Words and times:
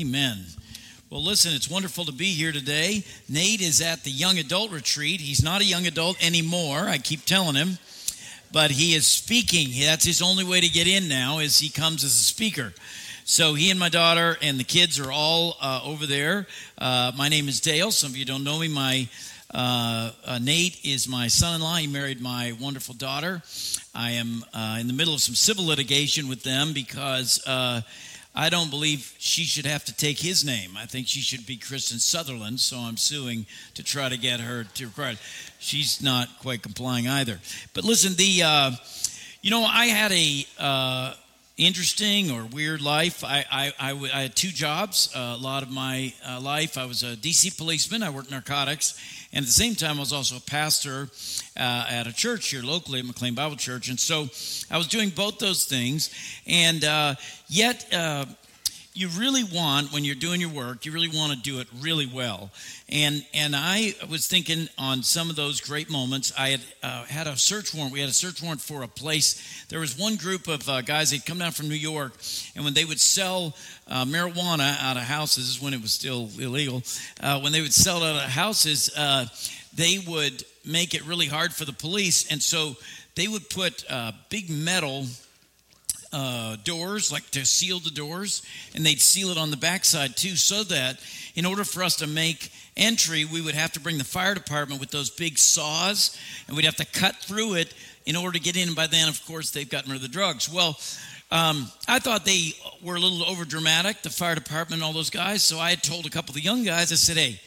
Amen. 0.00 0.46
Well, 1.10 1.22
listen, 1.22 1.52
it's 1.52 1.68
wonderful 1.68 2.06
to 2.06 2.12
be 2.12 2.32
here 2.32 2.52
today. 2.52 3.04
Nate 3.28 3.60
is 3.60 3.82
at 3.82 4.02
the 4.02 4.10
young 4.10 4.38
adult 4.38 4.70
retreat. 4.70 5.20
He's 5.20 5.42
not 5.42 5.60
a 5.60 5.64
young 5.64 5.86
adult 5.86 6.16
anymore. 6.24 6.88
I 6.88 6.96
keep 6.96 7.26
telling 7.26 7.54
him, 7.54 7.76
but 8.50 8.70
he 8.70 8.94
is 8.94 9.06
speaking. 9.06 9.68
That's 9.78 10.06
his 10.06 10.22
only 10.22 10.42
way 10.42 10.62
to 10.62 10.68
get 10.70 10.86
in 10.86 11.06
now 11.06 11.40
is 11.40 11.58
he 11.58 11.68
comes 11.68 12.02
as 12.02 12.12
a 12.12 12.22
speaker. 12.22 12.72
So 13.24 13.52
he 13.52 13.70
and 13.70 13.78
my 13.78 13.90
daughter 13.90 14.38
and 14.40 14.58
the 14.58 14.64
kids 14.64 14.98
are 14.98 15.12
all 15.12 15.58
uh, 15.60 15.82
over 15.84 16.06
there. 16.06 16.46
Uh, 16.78 17.12
my 17.14 17.28
name 17.28 17.46
is 17.46 17.60
Dale. 17.60 17.90
Some 17.90 18.12
of 18.12 18.16
you 18.16 18.24
don't 18.24 18.42
know 18.42 18.58
me. 18.58 18.68
My 18.68 19.06
uh, 19.52 20.12
uh 20.24 20.38
Nate 20.38 20.82
is 20.82 21.08
my 21.08 21.28
son-in-law. 21.28 21.76
He 21.76 21.88
married 21.88 22.22
my 22.22 22.52
wonderful 22.58 22.94
daughter. 22.94 23.42
I 23.94 24.12
am 24.12 24.46
uh, 24.54 24.78
in 24.80 24.86
the 24.86 24.94
middle 24.94 25.12
of 25.12 25.20
some 25.20 25.34
civil 25.34 25.66
litigation 25.66 26.26
with 26.26 26.42
them 26.42 26.72
because 26.72 27.46
uh, 27.46 27.82
I 28.34 28.48
don't 28.48 28.70
believe 28.70 29.14
she 29.18 29.42
should 29.42 29.66
have 29.66 29.84
to 29.86 29.96
take 29.96 30.18
his 30.18 30.44
name. 30.44 30.76
I 30.76 30.86
think 30.86 31.08
she 31.08 31.20
should 31.20 31.46
be 31.46 31.56
Kristen 31.56 31.98
Sutherland, 31.98 32.60
so 32.60 32.78
I'm 32.78 32.96
suing 32.96 33.46
to 33.74 33.82
try 33.82 34.08
to 34.08 34.16
get 34.16 34.40
her 34.40 34.64
to 34.74 34.86
require. 34.86 35.16
She's 35.58 36.00
not 36.00 36.28
quite 36.40 36.62
complying 36.62 37.08
either. 37.08 37.40
But 37.74 37.84
listen, 37.84 38.14
the 38.14 38.42
uh, 38.44 38.70
you 39.42 39.50
know 39.50 39.64
I 39.64 39.86
had 39.86 40.12
a 40.12 40.46
uh, 40.58 41.14
interesting 41.56 42.30
or 42.30 42.44
weird 42.44 42.80
life. 42.80 43.22
I, 43.24 43.44
I, 43.50 43.72
I, 43.78 44.10
I 44.14 44.22
had 44.22 44.36
two 44.36 44.48
jobs. 44.48 45.14
Uh, 45.14 45.36
a 45.36 45.42
lot 45.42 45.62
of 45.62 45.70
my 45.70 46.12
uh, 46.26 46.40
life, 46.40 46.78
I 46.78 46.86
was 46.86 47.02
a 47.02 47.16
DC 47.16 47.56
policeman. 47.58 48.02
I 48.02 48.10
worked 48.10 48.30
narcotics, 48.30 48.98
and 49.32 49.44
at 49.44 49.46
the 49.46 49.52
same 49.52 49.76
time, 49.76 49.96
I 49.96 50.00
was 50.00 50.12
also 50.12 50.36
a 50.36 50.40
pastor 50.40 51.08
uh, 51.56 51.86
at 51.88 52.08
a 52.08 52.12
church 52.12 52.48
here 52.48 52.62
locally 52.62 52.98
at 52.98 53.04
McLean 53.04 53.34
Bible 53.34 53.54
Church. 53.54 53.88
And 53.88 53.98
so, 53.98 54.28
I 54.70 54.76
was 54.76 54.88
doing 54.88 55.10
both 55.10 55.38
those 55.38 55.66
things, 55.66 56.10
and 56.46 56.84
uh, 56.84 57.14
yet 57.48 57.86
uh, 57.94 58.24
you 58.92 59.08
really 59.08 59.44
want 59.44 59.92
when 59.92 60.04
you're 60.04 60.16
doing 60.16 60.40
your 60.40 60.50
work 60.50 60.84
you 60.84 60.92
really 60.92 61.08
want 61.08 61.32
to 61.32 61.38
do 61.38 61.60
it 61.60 61.68
really 61.80 62.06
well. 62.06 62.50
And 62.88 63.24
and 63.32 63.54
i 63.54 63.94
was 64.10 64.26
thinking 64.26 64.68
on 64.78 65.02
some 65.02 65.30
of 65.30 65.36
those 65.36 65.60
great 65.60 65.90
moments 65.90 66.32
i 66.36 66.48
had 66.48 66.60
uh, 66.82 67.04
had 67.04 67.26
a 67.26 67.36
search 67.36 67.72
warrant 67.74 67.92
we 67.92 68.00
had 68.00 68.08
a 68.08 68.12
search 68.12 68.42
warrant 68.42 68.60
for 68.60 68.82
a 68.82 68.88
place. 68.88 69.64
There 69.68 69.80
was 69.80 69.96
one 69.98 70.16
group 70.16 70.48
of 70.48 70.68
uh, 70.68 70.82
guys 70.82 71.10
they'd 71.10 71.24
come 71.24 71.38
down 71.38 71.52
from 71.52 71.68
new 71.68 71.74
york 71.74 72.14
and 72.56 72.64
when 72.64 72.74
they 72.74 72.84
would 72.84 73.00
sell 73.00 73.54
uh, 73.86 74.04
marijuana 74.04 74.76
out 74.80 74.96
of 74.96 75.04
houses 75.04 75.46
this 75.46 75.56
is 75.56 75.62
when 75.62 75.72
it 75.72 75.80
was 75.80 75.92
still 75.92 76.28
illegal 76.38 76.82
uh, 77.20 77.40
when 77.40 77.52
they 77.52 77.60
would 77.60 77.74
sell 77.74 78.02
out 78.02 78.16
of 78.16 78.30
houses 78.30 78.90
uh, 78.96 79.26
they 79.74 79.98
would 80.06 80.44
make 80.64 80.94
it 80.94 81.06
really 81.06 81.26
hard 81.26 81.52
for 81.52 81.64
the 81.64 81.72
police 81.72 82.30
and 82.30 82.42
so 82.42 82.76
they 83.14 83.28
would 83.28 83.48
put 83.50 83.84
uh, 83.90 84.12
big 84.30 84.50
metal 84.50 85.06
uh, 86.12 86.56
doors, 86.64 87.12
like 87.12 87.28
to 87.30 87.44
seal 87.44 87.78
the 87.78 87.90
doors, 87.90 88.42
and 88.74 88.84
they'd 88.84 89.00
seal 89.00 89.30
it 89.30 89.38
on 89.38 89.50
the 89.50 89.56
backside 89.56 90.16
too, 90.16 90.36
so 90.36 90.64
that 90.64 90.98
in 91.34 91.46
order 91.46 91.64
for 91.64 91.82
us 91.82 91.96
to 91.96 92.06
make 92.06 92.50
entry, 92.76 93.24
we 93.24 93.40
would 93.40 93.54
have 93.54 93.72
to 93.72 93.80
bring 93.80 93.98
the 93.98 94.04
fire 94.04 94.34
department 94.34 94.80
with 94.80 94.90
those 94.90 95.10
big 95.10 95.38
saws, 95.38 96.18
and 96.46 96.56
we'd 96.56 96.64
have 96.64 96.76
to 96.76 96.84
cut 96.84 97.16
through 97.16 97.54
it 97.54 97.74
in 98.06 98.16
order 98.16 98.32
to 98.32 98.40
get 98.40 98.56
in. 98.56 98.68
And 98.68 98.76
by 98.76 98.86
then, 98.86 99.08
of 99.08 99.24
course, 99.26 99.50
they've 99.50 99.68
gotten 99.68 99.90
rid 99.90 99.96
of 99.96 100.02
the 100.02 100.08
drugs. 100.08 100.48
Well, 100.48 100.78
um, 101.30 101.70
I 101.86 102.00
thought 102.00 102.24
they 102.24 102.54
were 102.82 102.96
a 102.96 103.00
little 103.00 103.24
over 103.24 103.44
dramatic, 103.44 104.02
the 104.02 104.10
fire 104.10 104.34
department, 104.34 104.82
all 104.82 104.92
those 104.92 105.10
guys. 105.10 105.44
So 105.44 105.58
I 105.58 105.70
had 105.70 105.82
told 105.82 106.06
a 106.06 106.10
couple 106.10 106.30
of 106.30 106.34
the 106.34 106.42
young 106.42 106.64
guys, 106.64 106.90
I 106.90 106.96
said, 106.96 107.16
hey, 107.16 107.40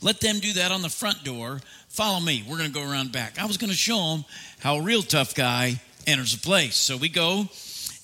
let 0.00 0.20
them 0.20 0.40
do 0.40 0.54
that 0.54 0.72
on 0.72 0.82
the 0.82 0.88
front 0.88 1.22
door. 1.22 1.60
Follow 1.88 2.20
me. 2.20 2.44
We're 2.48 2.58
going 2.58 2.72
to 2.72 2.74
go 2.74 2.88
around 2.88 3.12
back. 3.12 3.38
I 3.38 3.46
was 3.46 3.56
going 3.56 3.70
to 3.70 3.76
show 3.76 3.96
them 4.12 4.24
how 4.58 4.76
a 4.76 4.82
real 4.82 5.02
tough 5.02 5.34
guy 5.34 5.80
enters 6.06 6.34
a 6.34 6.38
place. 6.38 6.76
So 6.76 6.96
we 6.96 7.08
go 7.08 7.48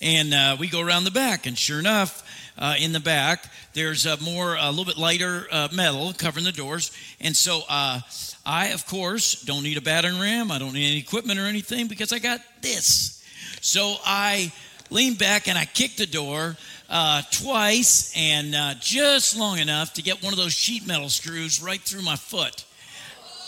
and 0.01 0.33
uh, 0.33 0.57
we 0.59 0.67
go 0.67 0.81
around 0.81 1.03
the 1.05 1.11
back, 1.11 1.45
and 1.45 1.57
sure 1.57 1.79
enough, 1.79 2.23
uh, 2.57 2.75
in 2.79 2.93
the 2.93 2.99
back, 2.99 3.51
there's 3.73 4.05
a 4.05 4.17
more, 4.21 4.55
a 4.55 4.69
little 4.69 4.85
bit 4.85 4.97
lighter 4.97 5.45
uh, 5.51 5.67
metal 5.73 6.13
covering 6.13 6.45
the 6.45 6.51
doors. 6.51 6.95
And 7.19 7.35
so 7.35 7.61
uh, 7.67 7.99
I, 8.45 8.67
of 8.67 8.87
course, 8.87 9.41
don't 9.43 9.63
need 9.63 9.77
a 9.77 9.81
battering 9.81 10.19
ram. 10.19 10.51
I 10.51 10.59
don't 10.59 10.73
need 10.73 10.87
any 10.91 10.99
equipment 10.99 11.39
or 11.39 11.43
anything 11.43 11.87
because 11.87 12.13
I 12.13 12.19
got 12.19 12.39
this. 12.61 13.23
So 13.61 13.95
I 14.05 14.53
lean 14.89 15.15
back 15.15 15.47
and 15.47 15.57
I 15.57 15.65
kick 15.65 15.95
the 15.97 16.05
door 16.05 16.55
uh, 16.89 17.23
twice 17.31 18.13
and 18.15 18.55
uh, 18.55 18.73
just 18.79 19.37
long 19.37 19.59
enough 19.59 19.93
to 19.95 20.01
get 20.01 20.23
one 20.23 20.31
of 20.31 20.37
those 20.37 20.53
sheet 20.53 20.87
metal 20.87 21.09
screws 21.09 21.61
right 21.61 21.81
through 21.81 22.03
my 22.03 22.15
foot. 22.15 22.63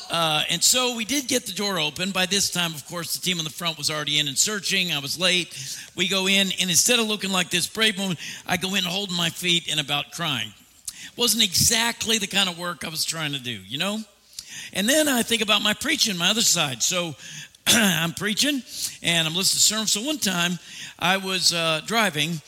Uh, 0.09 0.44
and 0.50 0.63
so 0.63 0.95
we 0.95 1.06
did 1.06 1.28
get 1.28 1.45
the 1.45 1.51
door 1.51 1.79
open. 1.79 2.12
By 2.12 2.25
this 2.25 2.50
time, 2.50 2.73
of 2.73 2.88
course, 2.88 3.13
the 3.13 3.22
team 3.22 3.40
on 3.40 3.44
the 3.44 3.50
front 3.50 3.78
was 3.78 3.90
already 3.90 4.19
in 4.19 4.28
and 4.28 4.38
searching. 4.38 4.91
I 4.91 5.00
was 5.00 5.19
late. 5.19 5.56
We 5.95 6.07
go 6.07 6.28
in, 6.28 6.51
and 6.59 6.69
instead 6.69 7.00
of 7.00 7.07
looking 7.07 7.31
like 7.31 7.50
this 7.50 7.68
brave 7.68 7.97
woman, 8.00 8.17
I 8.46 8.57
go 8.57 8.75
in 8.75 8.84
holding 8.84 9.16
my 9.16 9.29
feet 9.29 9.67
and 9.69 9.79
about 9.79 10.12
crying. 10.12 10.53
Wasn't 11.16 11.44
exactly 11.44 12.17
the 12.17 12.28
kind 12.28 12.47
of 12.47 12.57
work 12.57 12.85
I 12.85 12.90
was 12.90 13.03
trying 13.03 13.34
to 13.34 13.40
do, 13.40 13.51
you 13.51 13.78
know? 13.78 14.00
And 14.73 14.88
then 14.88 15.07
I 15.07 15.23
think 15.23 15.41
about 15.41 15.62
my 15.62 15.73
preaching, 15.73 16.16
my 16.17 16.29
other 16.29 16.41
side. 16.41 16.84
So 16.84 17.16
I'm 17.67 18.13
preaching 18.13 18.62
and 19.03 19.28
I'm 19.28 19.35
listening 19.35 19.57
to 19.57 19.63
sermons. 19.63 19.91
So 19.91 20.01
one 20.01 20.19
time 20.19 20.59
I 21.00 21.17
was 21.17 21.53
uh, 21.53 21.81
driving 21.85 22.41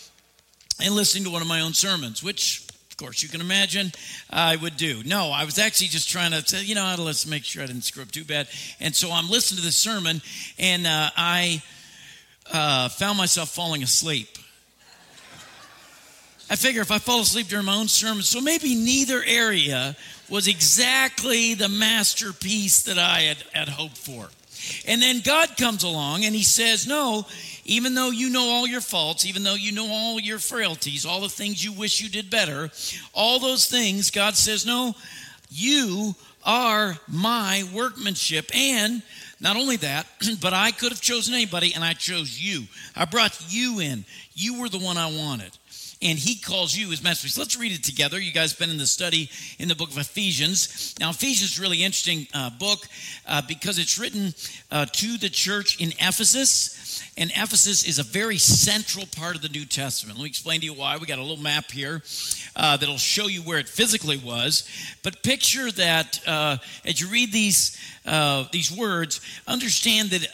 and 0.81 0.95
listening 0.95 1.25
to 1.25 1.29
one 1.29 1.41
of 1.41 1.47
my 1.47 1.61
own 1.61 1.73
sermons, 1.73 2.23
which 2.23 2.65
course, 2.99 3.23
you 3.23 3.29
can 3.29 3.39
imagine 3.39 3.91
I 4.29 4.57
would 4.57 4.75
do. 4.75 5.01
No, 5.05 5.31
I 5.31 5.45
was 5.45 5.57
actually 5.57 5.87
just 5.87 6.09
trying 6.09 6.31
to 6.31 6.45
say, 6.45 6.63
you 6.63 6.75
know, 6.75 6.95
let's 6.99 7.25
make 7.25 7.45
sure 7.45 7.63
I 7.63 7.65
didn't 7.65 7.83
screw 7.83 8.03
up 8.03 8.11
too 8.11 8.25
bad. 8.25 8.47
And 8.79 8.93
so 8.93 9.09
I'm 9.11 9.29
listening 9.29 9.59
to 9.59 9.65
the 9.65 9.71
sermon, 9.71 10.21
and 10.59 10.85
uh, 10.85 11.09
I 11.15 11.63
uh, 12.51 12.89
found 12.89 13.17
myself 13.17 13.49
falling 13.49 13.83
asleep. 13.83 14.27
I 16.51 16.55
figure 16.55 16.81
if 16.81 16.91
I 16.91 16.97
fall 16.97 17.21
asleep 17.21 17.47
during 17.47 17.65
my 17.65 17.75
own 17.75 17.87
sermon, 17.87 18.23
so 18.23 18.41
maybe 18.41 18.75
neither 18.75 19.23
area 19.23 19.95
was 20.29 20.47
exactly 20.47 21.53
the 21.53 21.69
masterpiece 21.69 22.83
that 22.83 22.97
I 22.97 23.21
had, 23.21 23.37
had 23.53 23.69
hoped 23.69 23.97
for. 23.97 24.29
And 24.87 25.01
then 25.01 25.21
God 25.21 25.57
comes 25.57 25.83
along 25.83 26.25
and 26.25 26.35
he 26.35 26.43
says, 26.43 26.87
No, 26.87 27.25
even 27.65 27.93
though 27.93 28.09
you 28.09 28.29
know 28.29 28.49
all 28.49 28.67
your 28.67 28.81
faults, 28.81 29.25
even 29.25 29.43
though 29.43 29.55
you 29.55 29.71
know 29.71 29.87
all 29.89 30.19
your 30.19 30.39
frailties, 30.39 31.05
all 31.05 31.21
the 31.21 31.29
things 31.29 31.63
you 31.63 31.71
wish 31.71 32.01
you 32.01 32.09
did 32.09 32.29
better, 32.29 32.69
all 33.13 33.39
those 33.39 33.67
things, 33.67 34.11
God 34.11 34.35
says, 34.35 34.65
No, 34.65 34.95
you 35.49 36.15
are 36.43 36.97
my 37.07 37.63
workmanship. 37.73 38.49
And 38.55 39.01
not 39.39 39.55
only 39.55 39.77
that, 39.77 40.07
but 40.41 40.53
I 40.53 40.71
could 40.71 40.91
have 40.91 41.01
chosen 41.01 41.33
anybody 41.33 41.73
and 41.73 41.83
I 41.83 41.93
chose 41.93 42.39
you. 42.39 42.63
I 42.95 43.05
brought 43.05 43.39
you 43.49 43.79
in. 43.79 44.05
You 44.33 44.59
were 44.61 44.69
the 44.69 44.79
one 44.79 44.97
I 44.97 45.11
wanted 45.11 45.51
and 46.01 46.17
he 46.17 46.35
calls 46.35 46.75
you 46.75 46.89
his 46.89 47.03
masterpiece. 47.03 47.37
Let's 47.37 47.57
read 47.57 47.73
it 47.73 47.83
together. 47.83 48.19
You 48.19 48.31
guys 48.31 48.53
been 48.53 48.69
in 48.69 48.77
the 48.77 48.87
study 48.87 49.29
in 49.57 49.67
the 49.67 49.75
book 49.75 49.89
of 49.89 49.97
Ephesians. 49.97 50.95
Now, 50.99 51.09
Ephesians 51.09 51.51
is 51.51 51.59
really 51.59 51.83
interesting 51.83 52.25
uh, 52.33 52.51
book 52.51 52.87
uh, 53.27 53.41
because 53.47 53.79
it's 53.79 53.99
written 53.99 54.33
uh, 54.71 54.85
to 54.85 55.17
the 55.17 55.29
church 55.29 55.81
in 55.81 55.89
Ephesus. 55.99 57.03
And 57.17 57.31
Ephesus 57.31 57.85
is 57.85 57.99
a 57.99 58.03
very 58.03 58.37
central 58.37 59.05
part 59.07 59.35
of 59.35 59.41
the 59.41 59.49
New 59.49 59.65
Testament. 59.65 60.17
Let 60.17 60.23
me 60.23 60.29
explain 60.29 60.61
to 60.61 60.65
you 60.65 60.73
why. 60.73 60.95
We 60.95 61.05
got 61.05 61.19
a 61.19 61.21
little 61.21 61.43
map 61.43 61.69
here 61.69 62.01
uh, 62.55 62.77
that'll 62.77 62.97
show 62.97 63.27
you 63.27 63.41
where 63.41 63.59
it 63.59 63.67
physically 63.67 64.17
was. 64.17 64.67
But 65.03 65.21
picture 65.21 65.69
that 65.71 66.21
uh, 66.25 66.57
as 66.85 67.01
you 67.01 67.09
read 67.09 67.33
these 67.33 67.77
uh, 68.05 68.45
these 68.51 68.71
words, 68.71 69.19
understand 69.47 70.11
that 70.11 70.27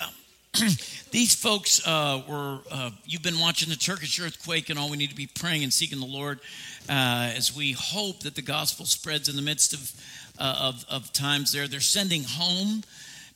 these 1.12 1.36
folks 1.36 1.86
uh, 1.86 2.22
were, 2.28 2.60
uh, 2.72 2.92
you've 3.06 3.24
been 3.24 3.40
watching 3.40 3.70
the 3.70 3.76
Turkish 3.76 4.20
earthquake, 4.20 4.70
and 4.70 4.80
all 4.80 4.90
we 4.90 4.98
need 4.98 5.10
to 5.10 5.16
be 5.16 5.28
praying 5.28 5.64
and 5.64 5.74
seeking 5.74 6.00
the 6.00 6.06
Lord 6.06 6.40
uh, 6.88 7.32
as 7.36 7.56
we 7.56 7.74
hope 7.74 8.22
that 8.22 8.36
the 8.36 8.42
gospel 8.42 8.86
spreads 8.86 9.28
in 9.28 9.36
the 9.36 9.42
midst 9.42 9.74
of, 9.74 9.92
uh, 10.40 10.56
of, 10.60 10.86
of, 10.90 11.12
times 11.12 11.52
there. 11.52 11.68
They're 11.68 11.80
sending 11.80 12.24
home 12.24 12.84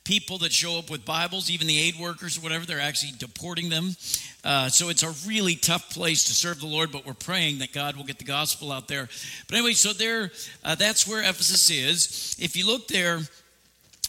people 0.04 0.38
that 0.38 0.52
show 0.52 0.78
up 0.78 0.90
with 0.90 1.04
Bibles, 1.04 1.50
even 1.50 1.66
the 1.66 1.78
aid 1.78 1.96
workers 2.00 2.38
or 2.38 2.40
whatever, 2.40 2.64
they're 2.64 2.80
actually 2.80 3.12
deporting 3.18 3.68
them. 3.68 3.96
Uh, 4.42 4.68
so 4.68 4.88
it's 4.88 5.02
a 5.02 5.12
really 5.28 5.56
tough 5.56 5.90
place 5.90 6.24
to 6.24 6.34
serve 6.34 6.60
the 6.60 6.66
Lord, 6.66 6.90
but 6.90 7.04
we're 7.04 7.12
praying 7.12 7.58
that 7.58 7.72
God 7.72 7.96
will 7.96 8.04
get 8.04 8.18
the 8.18 8.24
gospel 8.24 8.72
out 8.72 8.88
there. 8.88 9.08
But 9.46 9.58
anyway, 9.58 9.74
so 9.74 9.92
there, 9.92 10.32
uh, 10.64 10.74
that's 10.74 11.06
where 11.06 11.20
Ephesus 11.20 11.68
is. 11.70 12.34
If 12.38 12.56
you 12.56 12.66
look 12.66 12.88
there, 12.88 13.20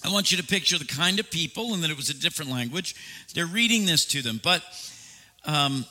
I 0.04 0.12
want 0.12 0.32
you 0.32 0.38
to 0.38 0.44
picture 0.44 0.78
the 0.78 0.86
kind 0.86 1.20
of 1.20 1.30
people, 1.30 1.74
and 1.74 1.84
that 1.84 1.92
it 1.92 1.98
was 1.98 2.10
a 2.10 2.14
different 2.14 2.50
language. 2.50 2.96
They're 3.34 3.46
reading 3.46 3.86
this 3.86 4.06
to 4.08 4.22
them. 4.22 4.40
But 4.44 4.64
um, 5.46 5.86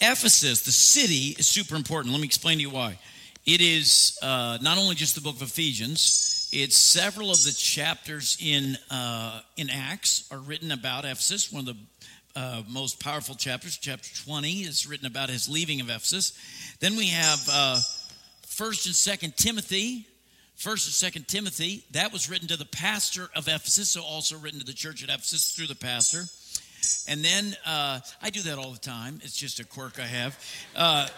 Ephesus, 0.00 0.62
the 0.62 0.72
city, 0.72 1.36
is 1.38 1.46
super 1.46 1.76
important. 1.76 2.12
Let 2.12 2.20
me 2.20 2.26
explain 2.26 2.58
to 2.58 2.62
you 2.62 2.70
why. 2.70 2.98
It 3.44 3.60
is 3.60 4.18
uh, 4.22 4.58
not 4.62 4.78
only 4.78 4.94
just 4.94 5.14
the 5.14 5.20
book 5.20 5.36
of 5.36 5.42
Ephesians, 5.42 6.48
it's 6.52 6.76
several 6.76 7.30
of 7.30 7.42
the 7.44 7.52
chapters 7.52 8.38
in, 8.40 8.78
uh, 8.90 9.40
in 9.56 9.68
Acts 9.68 10.26
are 10.30 10.38
written 10.38 10.72
about 10.72 11.04
Ephesus, 11.04 11.52
one 11.52 11.68
of 11.68 11.76
the 11.76 12.40
uh, 12.40 12.62
most 12.68 12.98
powerful 12.98 13.34
chapters. 13.34 13.76
Chapter 13.76 14.08
20 14.24 14.62
is 14.62 14.86
written 14.86 15.06
about 15.06 15.28
his 15.28 15.48
leaving 15.48 15.80
of 15.80 15.90
Ephesus. 15.90 16.32
Then 16.80 16.96
we 16.96 17.08
have 17.08 17.38
1st 17.38 17.80
uh, 18.60 19.20
and 19.20 19.32
2nd 19.32 19.36
Timothy, 19.36 20.06
First 20.56 20.86
and 20.86 20.94
Second 20.94 21.28
Timothy, 21.28 21.84
that 21.90 22.12
was 22.12 22.30
written 22.30 22.48
to 22.48 22.56
the 22.56 22.64
pastor 22.64 23.28
of 23.34 23.48
Ephesus, 23.48 23.90
so 23.90 24.02
also 24.02 24.38
written 24.38 24.60
to 24.60 24.66
the 24.66 24.72
church 24.72 25.02
at 25.02 25.08
Ephesus 25.08 25.52
through 25.52 25.66
the 25.66 25.74
pastor. 25.74 26.24
And 27.08 27.24
then 27.24 27.56
uh, 27.66 28.00
I 28.22 28.30
do 28.30 28.40
that 28.42 28.58
all 28.58 28.70
the 28.70 28.78
time. 28.78 29.20
It's 29.22 29.36
just 29.36 29.60
a 29.60 29.64
quirk 29.64 29.98
I 29.98 30.06
have. 30.06 30.38
Uh, 30.76 31.08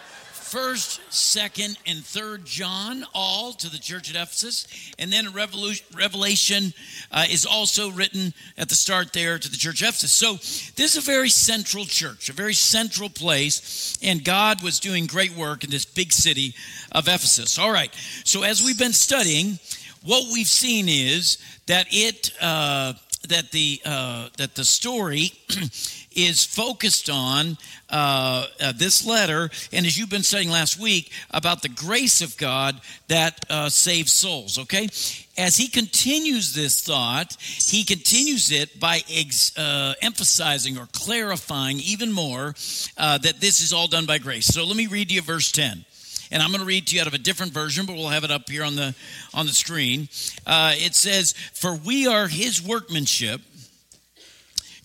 first, 0.47 1.01
second, 1.13 1.77
and 1.85 2.03
third 2.05 2.45
John, 2.45 3.05
all 3.13 3.51
to 3.53 3.69
the 3.69 3.77
church 3.77 4.09
at 4.09 4.15
Ephesus. 4.15 4.65
And 4.97 5.11
then 5.11 5.33
Revelation 5.33 6.73
uh, 7.11 7.25
is 7.29 7.45
also 7.45 7.91
written 7.91 8.33
at 8.57 8.69
the 8.69 8.75
start 8.75 9.11
there 9.11 9.37
to 9.37 9.51
the 9.51 9.57
church 9.57 9.83
at 9.83 9.89
Ephesus. 9.89 10.13
So 10.13 10.33
this 10.75 10.95
is 10.95 10.97
a 10.97 11.01
very 11.01 11.29
central 11.29 11.83
church, 11.83 12.29
a 12.29 12.33
very 12.33 12.53
central 12.53 13.09
place. 13.09 13.97
And 14.01 14.23
God 14.23 14.63
was 14.63 14.79
doing 14.79 15.05
great 15.05 15.35
work 15.35 15.65
in 15.65 15.69
this 15.69 15.85
big 15.85 16.13
city 16.13 16.55
of 16.93 17.07
Ephesus. 17.07 17.59
All 17.59 17.71
right. 17.71 17.93
So 18.23 18.43
as 18.43 18.63
we've 18.63 18.79
been 18.79 18.93
studying, 18.93 19.59
what 20.05 20.31
we've 20.31 20.47
seen 20.47 20.87
is 20.87 21.39
that 21.65 21.87
it, 21.89 22.31
uh, 22.41 22.93
that 23.27 23.51
the 23.51 23.81
uh, 23.85 24.29
that 24.37 24.55
the 24.55 24.63
story 24.63 25.33
is 26.17 26.43
focused 26.43 27.09
on 27.09 27.57
uh, 27.89 28.47
uh, 28.59 28.73
this 28.75 29.05
letter, 29.05 29.49
and 29.71 29.85
as 29.85 29.97
you've 29.97 30.09
been 30.09 30.23
studying 30.23 30.49
last 30.49 30.79
week 30.79 31.11
about 31.31 31.61
the 31.61 31.69
grace 31.69 32.21
of 32.21 32.35
God 32.37 32.81
that 33.07 33.45
uh, 33.49 33.69
saves 33.69 34.11
souls. 34.11 34.57
Okay, 34.57 34.89
as 35.37 35.55
he 35.55 35.67
continues 35.67 36.53
this 36.53 36.81
thought, 36.81 37.37
he 37.39 37.83
continues 37.83 38.51
it 38.51 38.79
by 38.79 39.01
ex- 39.13 39.55
uh, 39.57 39.93
emphasizing 40.01 40.77
or 40.77 40.87
clarifying 40.91 41.77
even 41.79 42.11
more 42.11 42.55
uh, 42.97 43.19
that 43.19 43.39
this 43.39 43.61
is 43.61 43.71
all 43.71 43.87
done 43.87 44.07
by 44.07 44.17
grace. 44.17 44.47
So 44.47 44.65
let 44.65 44.75
me 44.75 44.87
read 44.87 45.11
you 45.11 45.21
verse 45.21 45.51
ten 45.51 45.85
and 46.31 46.43
I'm 46.43 46.49
going 46.49 46.59
to 46.59 46.65
read 46.65 46.87
to 46.87 46.95
you 46.95 47.01
out 47.01 47.07
of 47.07 47.13
a 47.13 47.19
different 47.19 47.53
version, 47.53 47.85
but 47.85 47.95
we'll 47.95 48.09
have 48.09 48.25
it 48.25 48.31
up 48.31 48.49
here 48.49 48.63
on 48.63 48.75
the 48.75 48.93
on 49.33 49.45
the 49.45 49.53
screen. 49.53 50.09
Uh, 50.45 50.73
it 50.75 50.93
says, 50.93 51.33
"For 51.53 51.73
we 51.75 52.05
are 52.07 52.27
His 52.27 52.61
workmanship, 52.61 53.39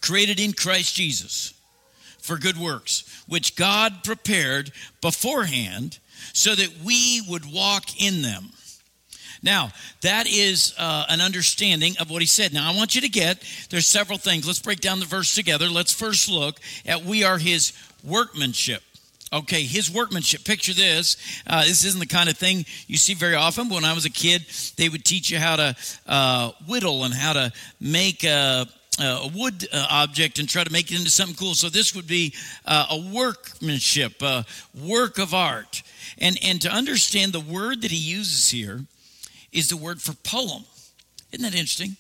created 0.03 0.39
in 0.39 0.53
Christ 0.53 0.95
Jesus, 0.95 1.55
for 2.19 2.37
good 2.37 2.59
works, 2.59 3.25
which 3.27 3.57
God 3.57 4.05
prepared 4.05 4.73
beforehand, 5.01 5.99
so 6.35 6.55
that 6.55 6.83
we 6.85 7.23
would 7.29 7.51
walk 7.51 8.03
in 8.03 8.21
them." 8.21 8.53
Now, 9.43 9.71
that 10.03 10.29
is 10.29 10.73
uh, 10.79 11.07
an 11.09 11.21
understanding 11.21 11.97
of 11.99 12.11
what 12.11 12.23
he 12.23 12.27
said. 12.27 12.53
Now, 12.53 12.71
I 12.73 12.77
want 12.77 12.95
you 12.95 13.01
to 13.01 13.09
get 13.09 13.43
there's 13.71 13.87
several 13.87 14.19
things. 14.19 14.47
Let's 14.47 14.61
break 14.61 14.81
down 14.81 15.01
the 15.01 15.07
verse 15.07 15.35
together. 15.35 15.69
Let's 15.69 15.93
first 15.93 16.29
look 16.29 16.61
at 16.87 17.05
we 17.05 17.25
are 17.25 17.39
his 17.39 17.73
workmanship. 18.05 18.83
Okay, 19.33 19.63
his 19.63 19.91
workmanship. 19.91 20.45
Picture 20.45 20.75
this. 20.75 21.17
Uh, 21.47 21.65
this 21.65 21.85
isn't 21.85 22.01
the 22.01 22.07
kind 22.07 22.29
of 22.29 22.37
thing 22.37 22.67
you 22.87 22.99
see 22.99 23.15
very 23.15 23.35
often. 23.35 23.69
But 23.69 23.77
when 23.77 23.85
I 23.85 23.95
was 23.95 24.05
a 24.05 24.11
kid, 24.11 24.45
they 24.77 24.91
would 24.91 25.05
teach 25.05 25.31
you 25.31 25.39
how 25.39 25.57
to 25.57 25.77
uh, 26.07 26.51
whittle 26.69 27.05
and 27.05 27.15
how 27.15 27.33
to 27.33 27.53
make 27.81 28.25
a, 28.25 28.69
a 29.01 29.31
wood 29.35 29.67
uh, 29.73 29.87
object 29.91 30.39
and 30.39 30.49
try 30.49 30.65
to 30.65 30.73
make 30.73 30.91
it 30.91 30.99
into 30.99 31.11
something 31.11 31.37
cool. 31.37 31.55
So 31.55 31.69
this 31.69 31.95
would 31.95 32.07
be 32.07 32.35
uh, 32.67 32.87
a 32.91 33.15
workmanship, 33.15 34.21
a 34.23 34.45
work 34.79 35.19
of 35.19 35.33
art. 35.33 35.83
And, 36.19 36.39
and 36.43 36.61
to 36.63 36.71
understand 36.71 37.33
the 37.33 37.41
word 37.41 37.83
that 37.83 37.91
he 37.91 37.97
uses 37.97 38.51
here 38.51 38.83
is 39.51 39.69
the 39.69 39.77
word 39.77 40.01
for 40.03 40.13
poem. 40.13 40.65
Isn't 41.33 41.45
that 41.45 41.59
interesting? 41.59 41.97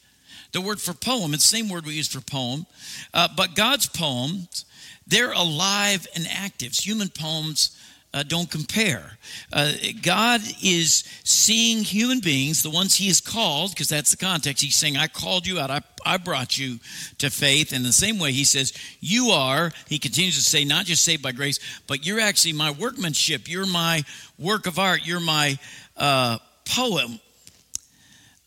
The 0.52 0.60
word 0.60 0.80
for 0.80 0.92
poem, 0.92 1.32
it's 1.32 1.50
the 1.50 1.56
same 1.56 1.70
word 1.70 1.86
we 1.86 1.94
use 1.94 2.08
for 2.08 2.20
poem. 2.20 2.66
Uh, 3.14 3.28
but 3.34 3.54
God's 3.54 3.86
poems 3.86 4.66
they're 5.06 5.32
alive 5.32 6.06
and 6.14 6.26
active. 6.30 6.72
Human 6.72 7.08
poems 7.08 7.76
uh, 8.14 8.22
don't 8.22 8.50
compare. 8.50 9.16
Uh, 9.52 9.72
God 10.02 10.42
is 10.62 11.04
seeing 11.24 11.82
human 11.82 12.20
beings, 12.20 12.62
the 12.62 12.70
ones 12.70 12.94
He 12.94 13.06
has 13.08 13.20
called, 13.20 13.70
because 13.70 13.88
that's 13.88 14.10
the 14.10 14.16
context. 14.18 14.62
He's 14.62 14.76
saying, 14.76 14.96
I 14.96 15.06
called 15.06 15.46
you 15.46 15.58
out, 15.58 15.70
I, 15.70 15.80
I 16.04 16.18
brought 16.18 16.58
you 16.58 16.78
to 17.18 17.30
faith. 17.30 17.72
And 17.72 17.84
the 17.84 17.92
same 17.92 18.18
way, 18.18 18.32
He 18.32 18.44
says, 18.44 18.74
You 19.00 19.28
are, 19.28 19.72
He 19.88 19.98
continues 19.98 20.36
to 20.36 20.42
say, 20.42 20.64
not 20.64 20.84
just 20.84 21.04
saved 21.04 21.22
by 21.22 21.32
grace, 21.32 21.58
but 21.86 22.04
you're 22.06 22.20
actually 22.20 22.52
my 22.52 22.70
workmanship. 22.72 23.48
You're 23.48 23.66
my 23.66 24.04
work 24.38 24.66
of 24.66 24.78
art. 24.78 25.06
You're 25.06 25.20
my 25.20 25.58
uh, 25.96 26.38
poem. 26.66 27.18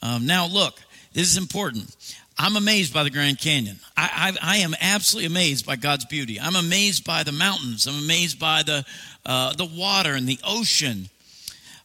Um, 0.02 0.28
now, 0.28 0.46
look, 0.46 0.80
this 1.14 1.32
is 1.32 1.38
important. 1.38 1.96
I'm 2.38 2.58
amazed 2.58 2.94
by 2.94 3.04
the 3.04 3.10
Grand 3.10 3.40
Canyon. 3.40 3.80
I, 3.96 4.36
I, 4.42 4.56
I, 4.56 4.58
am 4.58 4.76
absolutely 4.82 5.28
amazed 5.28 5.66
by 5.66 5.78
God's 5.78 6.04
beauty. 6.06 6.40
I'm 6.40 6.58
amazed 6.58 7.06
by 7.06 7.24
the 7.24 7.32
mountains. 7.32 7.88
I'm 7.88 8.04
amazed 8.04 8.40
by 8.40 8.64
the, 8.64 8.86
uh, 9.26 9.54
the 9.54 9.66
water 9.66 10.14
and 10.14 10.28
the 10.28 10.40
ocean. 10.46 11.10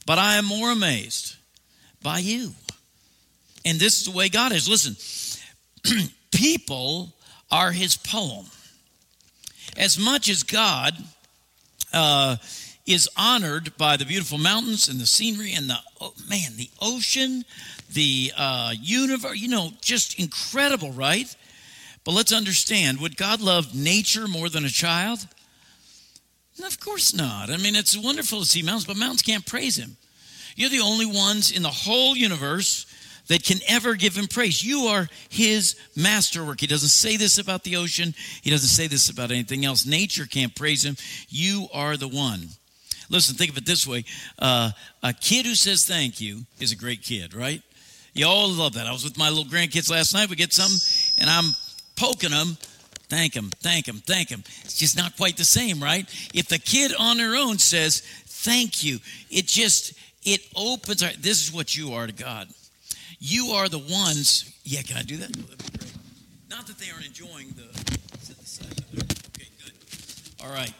But 0.06 0.18
I 0.18 0.36
am 0.36 0.44
more 0.44 0.72
amazed 0.72 1.36
by 2.02 2.18
you. 2.18 2.50
And 3.64 3.78
this 3.78 4.00
is 4.00 4.06
the 4.06 4.16
way 4.16 4.28
God 4.28 4.50
is. 4.50 4.68
Listen, 4.68 4.96
people 6.32 7.12
are 7.50 7.70
his 7.70 7.96
poem. 7.96 8.46
As 9.76 9.98
much 9.98 10.28
as 10.28 10.42
God 10.42 10.94
uh, 11.92 12.36
is 12.92 13.08
honored 13.16 13.76
by 13.76 13.96
the 13.96 14.04
beautiful 14.04 14.38
mountains 14.38 14.88
and 14.88 15.00
the 15.00 15.06
scenery 15.06 15.52
and 15.52 15.68
the, 15.68 15.76
oh, 16.00 16.12
man, 16.28 16.56
the 16.56 16.70
ocean, 16.80 17.44
the 17.92 18.32
uh, 18.36 18.72
universe, 18.80 19.38
you 19.38 19.48
know, 19.48 19.70
just 19.80 20.18
incredible, 20.18 20.92
right? 20.92 21.34
But 22.04 22.12
let's 22.12 22.32
understand 22.32 23.00
would 23.00 23.16
God 23.16 23.40
love 23.40 23.74
nature 23.74 24.26
more 24.26 24.48
than 24.48 24.64
a 24.64 24.70
child? 24.70 25.26
Of 26.64 26.78
course 26.78 27.14
not. 27.14 27.50
I 27.50 27.56
mean, 27.56 27.74
it's 27.74 27.96
wonderful 27.96 28.40
to 28.40 28.46
see 28.46 28.62
mountains, 28.62 28.84
but 28.84 28.96
mountains 28.96 29.22
can't 29.22 29.46
praise 29.46 29.76
Him. 29.78 29.96
You're 30.56 30.68
the 30.68 30.80
only 30.80 31.06
ones 31.06 31.50
in 31.50 31.62
the 31.62 31.68
whole 31.68 32.16
universe 32.16 32.86
that 33.28 33.44
can 33.44 33.58
ever 33.68 33.94
give 33.94 34.16
Him 34.16 34.26
praise. 34.26 34.62
You 34.62 34.82
are 34.86 35.08
His 35.30 35.76
masterwork. 35.96 36.60
He 36.60 36.66
doesn't 36.66 36.88
say 36.88 37.16
this 37.16 37.38
about 37.38 37.64
the 37.64 37.76
ocean, 37.76 38.14
He 38.42 38.50
doesn't 38.50 38.68
say 38.68 38.88
this 38.88 39.08
about 39.08 39.30
anything 39.30 39.64
else. 39.64 39.86
Nature 39.86 40.26
can't 40.26 40.54
praise 40.54 40.84
Him. 40.84 40.96
You 41.28 41.68
are 41.72 41.96
the 41.96 42.08
one. 42.08 42.48
Listen, 43.10 43.36
think 43.36 43.50
of 43.50 43.58
it 43.58 43.66
this 43.66 43.86
way 43.86 44.04
uh, 44.38 44.70
a 45.02 45.12
kid 45.12 45.44
who 45.44 45.54
says 45.54 45.84
thank 45.84 46.20
you 46.20 46.42
is 46.60 46.72
a 46.72 46.76
great 46.76 47.02
kid, 47.02 47.34
right? 47.34 47.62
You 48.14 48.26
all 48.26 48.48
love 48.48 48.74
that. 48.74 48.86
I 48.86 48.92
was 48.92 49.04
with 49.04 49.18
my 49.18 49.28
little 49.28 49.44
grandkids 49.44 49.90
last 49.90 50.14
night. 50.14 50.30
We 50.30 50.36
get 50.36 50.52
some, 50.52 50.72
and 51.20 51.28
I'm 51.28 51.52
poking 51.96 52.30
them. 52.30 52.56
Thank 53.08 53.32
them, 53.32 53.50
thank 53.56 53.86
them, 53.86 53.96
thank 54.06 54.28
them. 54.28 54.44
It's 54.62 54.78
just 54.78 54.96
not 54.96 55.16
quite 55.16 55.36
the 55.36 55.44
same, 55.44 55.82
right? 55.82 56.08
If 56.32 56.46
the 56.46 56.60
kid 56.60 56.92
on 56.96 57.16
their 57.16 57.34
own 57.34 57.58
says, 57.58 58.02
thank 58.24 58.84
you, 58.84 59.00
it 59.30 59.48
just, 59.48 59.94
it 60.22 60.46
opens 60.54 61.02
our, 61.02 61.10
this 61.18 61.44
is 61.44 61.52
what 61.52 61.76
you 61.76 61.92
are 61.92 62.06
to 62.06 62.12
God. 62.12 62.46
You 63.18 63.46
are 63.48 63.68
the 63.68 63.80
ones, 63.80 64.56
yeah, 64.62 64.82
can 64.82 64.96
I 64.96 65.02
do 65.02 65.16
that? 65.16 65.36
Not 66.48 66.68
that 66.68 66.78
they 66.78 66.88
aren't 66.92 67.06
enjoying 67.06 67.48
the, 67.56 67.64
okay, 69.34 69.48
good. 69.64 69.72
All 70.44 70.52
right. 70.52 70.72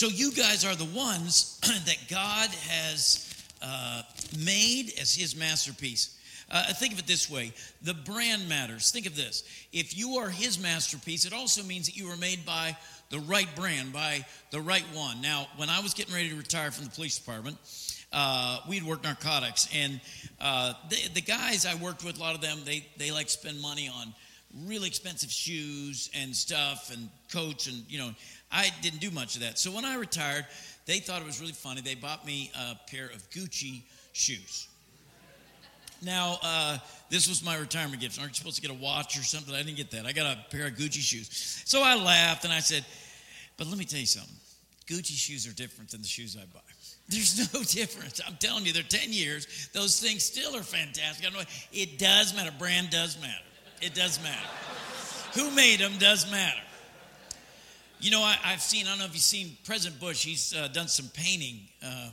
So 0.00 0.08
you 0.08 0.32
guys 0.32 0.64
are 0.64 0.74
the 0.74 0.86
ones 0.86 1.60
that 1.84 1.98
God 2.08 2.48
has 2.70 3.34
uh, 3.60 4.00
made 4.42 4.94
as 4.98 5.14
his 5.14 5.36
masterpiece. 5.36 6.18
Uh, 6.50 6.72
think 6.72 6.94
of 6.94 7.00
it 7.00 7.06
this 7.06 7.28
way 7.28 7.52
the 7.82 7.92
brand 7.92 8.48
matters. 8.48 8.90
Think 8.90 9.04
of 9.04 9.14
this. 9.14 9.44
If 9.74 9.94
you 9.98 10.16
are 10.16 10.30
his 10.30 10.58
masterpiece, 10.58 11.26
it 11.26 11.34
also 11.34 11.62
means 11.62 11.84
that 11.84 11.98
you 11.98 12.08
were 12.08 12.16
made 12.16 12.46
by 12.46 12.78
the 13.10 13.18
right 13.18 13.54
brand, 13.54 13.92
by 13.92 14.24
the 14.50 14.62
right 14.62 14.86
one. 14.94 15.20
Now, 15.20 15.48
when 15.58 15.68
I 15.68 15.80
was 15.80 15.92
getting 15.92 16.14
ready 16.14 16.30
to 16.30 16.34
retire 16.34 16.70
from 16.70 16.86
the 16.86 16.92
police 16.92 17.18
department, 17.18 17.58
uh, 18.10 18.60
we'd 18.66 18.84
work 18.84 19.04
narcotics. 19.04 19.68
And 19.74 20.00
uh, 20.40 20.72
the, 20.88 20.96
the, 21.12 21.20
guys 21.20 21.66
I 21.66 21.74
worked 21.74 22.06
with, 22.06 22.16
a 22.16 22.20
lot 22.22 22.34
of 22.34 22.40
them, 22.40 22.60
they, 22.64 22.86
they 22.96 23.10
like 23.10 23.28
spend 23.28 23.60
money 23.60 23.90
on 23.94 24.14
really 24.64 24.88
expensive 24.88 25.30
shoes 25.30 26.10
and 26.14 26.34
stuff 26.34 26.90
and 26.90 27.10
coats. 27.30 27.66
And, 27.66 27.84
you 27.88 27.98
know, 27.98 28.14
I 28.52 28.70
didn't 28.82 29.00
do 29.00 29.10
much 29.10 29.36
of 29.36 29.42
that. 29.42 29.58
So 29.58 29.70
when 29.70 29.84
I 29.84 29.96
retired, 29.96 30.46
they 30.86 30.98
thought 30.98 31.20
it 31.20 31.26
was 31.26 31.40
really 31.40 31.52
funny. 31.52 31.80
They 31.80 31.94
bought 31.94 32.26
me 32.26 32.50
a 32.54 32.76
pair 32.90 33.06
of 33.06 33.28
Gucci 33.30 33.82
shoes. 34.12 34.66
Now, 36.02 36.38
uh, 36.42 36.78
this 37.10 37.28
was 37.28 37.44
my 37.44 37.56
retirement 37.56 38.00
gift. 38.00 38.18
Aren't 38.18 38.32
you 38.32 38.36
supposed 38.36 38.56
to 38.56 38.62
get 38.62 38.70
a 38.70 38.82
watch 38.82 39.18
or 39.18 39.22
something? 39.22 39.54
I 39.54 39.62
didn't 39.62 39.76
get 39.76 39.90
that. 39.90 40.06
I 40.06 40.12
got 40.12 40.36
a 40.36 40.50
pair 40.50 40.66
of 40.66 40.74
Gucci 40.74 41.00
shoes. 41.00 41.62
So 41.66 41.82
I 41.82 41.94
laughed 41.94 42.44
and 42.44 42.52
I 42.52 42.60
said, 42.60 42.84
But 43.56 43.66
let 43.66 43.76
me 43.78 43.84
tell 43.84 44.00
you 44.00 44.06
something 44.06 44.34
Gucci 44.86 45.16
shoes 45.16 45.46
are 45.46 45.52
different 45.52 45.90
than 45.90 46.00
the 46.00 46.08
shoes 46.08 46.36
I 46.40 46.44
buy. 46.52 46.60
There's 47.08 47.52
no 47.52 47.62
difference. 47.68 48.20
I'm 48.26 48.36
telling 48.36 48.64
you, 48.64 48.72
they're 48.72 48.82
10 48.82 49.12
years. 49.12 49.68
Those 49.72 50.00
things 50.00 50.24
still 50.24 50.56
are 50.56 50.62
fantastic. 50.62 51.26
It 51.72 51.98
does 51.98 52.34
matter. 52.34 52.52
Brand 52.58 52.90
does 52.90 53.20
matter. 53.20 53.44
It 53.82 53.94
does 53.94 54.22
matter. 54.22 54.48
Who 55.34 55.50
made 55.52 55.80
them 55.80 55.92
does 55.98 56.30
matter. 56.30 56.60
You 58.00 58.10
know, 58.10 58.22
I, 58.22 58.32
have 58.42 58.62
seen, 58.62 58.86
I 58.86 58.90
don't 58.90 59.00
know 59.00 59.04
if 59.04 59.12
you've 59.12 59.20
seen 59.20 59.58
President 59.64 60.00
Bush, 60.00 60.24
he's 60.24 60.54
uh, 60.54 60.68
done 60.68 60.88
some 60.88 61.08
painting. 61.12 61.60
Uh, 61.84 62.08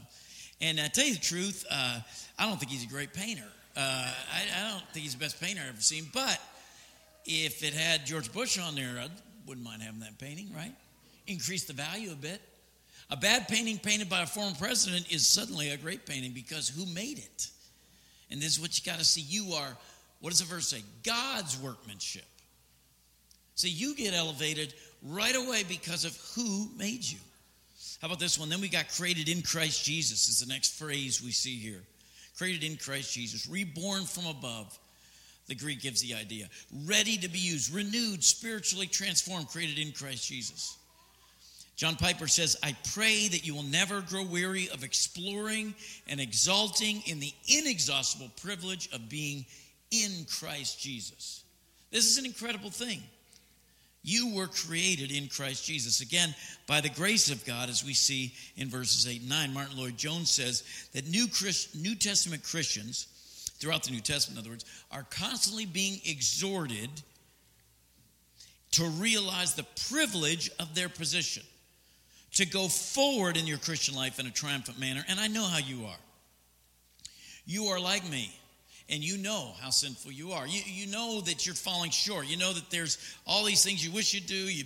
and 0.59 0.81
I 0.81 0.89
tell 0.89 1.05
you 1.05 1.13
the 1.13 1.19
truth, 1.19 1.65
uh, 1.71 1.99
I 2.37 2.45
don't 2.45 2.59
think 2.59 2.71
he's 2.71 2.83
a 2.83 2.89
great 2.89 3.13
painter. 3.13 3.45
Uh, 3.75 3.79
I, 3.79 4.65
I, 4.65 4.71
don't 4.71 4.83
think 4.91 5.03
he's 5.03 5.13
the 5.13 5.19
best 5.19 5.39
painter 5.39 5.61
I've 5.63 5.69
ever 5.69 5.81
seen, 5.81 6.07
but 6.13 6.41
if 7.25 7.63
it 7.63 7.73
had 7.73 8.05
George 8.05 8.33
Bush 8.33 8.59
on 8.59 8.75
there, 8.75 8.99
I 8.99 9.07
wouldn't 9.47 9.65
mind 9.65 9.81
having 9.81 10.01
that 10.01 10.17
painting, 10.17 10.49
right? 10.53 10.73
Increase 11.25 11.63
the 11.63 11.73
value 11.73 12.11
a 12.11 12.15
bit. 12.15 12.41
A 13.09 13.15
bad 13.15 13.47
painting 13.47 13.77
painted 13.77 14.09
by 14.09 14.23
a 14.23 14.25
former 14.25 14.55
president 14.59 15.09
is 15.09 15.25
suddenly 15.25 15.69
a 15.69 15.77
great 15.77 16.05
painting 16.05 16.33
because 16.33 16.67
who 16.67 16.85
made 16.87 17.19
it? 17.19 17.47
And 18.29 18.41
this 18.41 18.49
is 18.49 18.59
what 18.59 18.77
you 18.77 18.91
got 18.91 18.99
to 18.99 19.05
see. 19.05 19.21
You 19.21 19.53
are, 19.53 19.77
what 20.19 20.31
does 20.31 20.39
the 20.39 20.45
verse 20.45 20.67
say? 20.67 20.81
God's 21.05 21.57
workmanship. 21.57 22.25
See, 23.55 23.69
you 23.69 23.95
get 23.95 24.13
elevated 24.13 24.73
right 25.03 25.35
away 25.35 25.63
because 25.67 26.05
of 26.05 26.17
who 26.35 26.69
made 26.77 27.03
you. 27.03 27.19
How 28.01 28.07
about 28.07 28.19
this 28.19 28.37
one? 28.37 28.49
Then 28.49 28.61
we 28.61 28.69
got 28.69 28.89
created 28.89 29.29
in 29.29 29.41
Christ 29.41 29.83
Jesus, 29.83 30.29
is 30.29 30.39
the 30.39 30.51
next 30.51 30.77
phrase 30.77 31.21
we 31.23 31.31
see 31.31 31.55
here. 31.55 31.81
Created 32.37 32.63
in 32.63 32.77
Christ 32.77 33.13
Jesus, 33.13 33.47
reborn 33.47 34.03
from 34.03 34.27
above. 34.27 34.77
The 35.47 35.55
Greek 35.55 35.81
gives 35.81 36.01
the 36.01 36.13
idea. 36.13 36.49
Ready 36.85 37.17
to 37.17 37.29
be 37.29 37.39
used, 37.39 37.73
renewed, 37.73 38.23
spiritually 38.23 38.85
transformed, 38.85 39.47
created 39.47 39.79
in 39.79 39.93
Christ 39.93 40.27
Jesus. 40.27 40.77
John 41.77 41.95
Piper 41.95 42.27
says, 42.27 42.57
I 42.63 42.75
pray 42.93 43.27
that 43.27 43.45
you 43.45 43.55
will 43.55 43.63
never 43.63 44.01
grow 44.01 44.23
weary 44.23 44.67
of 44.69 44.83
exploring 44.83 45.73
and 46.07 46.19
exalting 46.19 47.03
in 47.05 47.19
the 47.19 47.31
inexhaustible 47.47 48.31
privilege 48.41 48.89
of 48.93 49.09
being 49.09 49.45
in 49.91 50.25
Christ 50.29 50.81
Jesus. 50.81 51.43
This 51.91 52.05
is 52.05 52.17
an 52.17 52.25
incredible 52.25 52.71
thing. 52.71 53.01
You 54.07 54.33
were 54.33 54.47
created 54.47 55.11
in 55.11 55.27
Christ 55.27 55.65
Jesus. 55.65 55.99
Again, 55.99 56.33
by 56.65 56.79
the 56.79 56.87
grace 56.87 57.29
of 57.29 57.43
God, 57.45 57.67
as 57.67 57.83
we 57.83 57.93
see 57.93 58.33
in 58.55 58.69
verses 58.69 59.05
8 59.05 59.19
and 59.19 59.29
9. 59.29 59.53
Martyn 59.53 59.77
Lloyd-Jones 59.77 60.31
says 60.31 60.63
that 60.93 61.09
New, 61.09 61.27
Christ, 61.27 61.75
New 61.75 61.93
Testament 61.93 62.41
Christians, 62.41 63.07
throughout 63.59 63.83
the 63.83 63.91
New 63.91 63.99
Testament, 63.99 64.39
in 64.39 64.43
other 64.45 64.51
words, 64.51 64.63
are 64.93 65.05
constantly 65.09 65.65
being 65.65 65.99
exhorted 66.05 66.89
to 68.71 68.85
realize 68.85 69.55
the 69.55 69.65
privilege 69.89 70.51
of 70.57 70.73
their 70.73 70.87
position, 70.87 71.43
to 72.35 72.45
go 72.45 72.69
forward 72.69 73.35
in 73.35 73.45
your 73.45 73.57
Christian 73.57 73.93
life 73.93 74.21
in 74.21 74.25
a 74.25 74.31
triumphant 74.31 74.79
manner. 74.79 75.03
And 75.09 75.19
I 75.19 75.27
know 75.27 75.43
how 75.43 75.57
you 75.57 75.85
are. 75.85 75.99
You 77.45 77.65
are 77.65 77.79
like 77.79 78.09
me 78.09 78.31
and 78.89 79.03
you 79.03 79.17
know 79.17 79.51
how 79.59 79.69
sinful 79.69 80.11
you 80.11 80.31
are. 80.31 80.47
You, 80.47 80.61
you 80.65 80.87
know 80.87 81.21
that 81.21 81.45
you're 81.45 81.55
falling 81.55 81.91
short. 81.91 82.27
You 82.27 82.37
know 82.37 82.53
that 82.53 82.69
there's 82.69 82.97
all 83.25 83.43
these 83.43 83.63
things 83.63 83.85
you 83.85 83.91
wish 83.91 84.13
you'd 84.13 84.27
do. 84.27 84.35
You. 84.35 84.65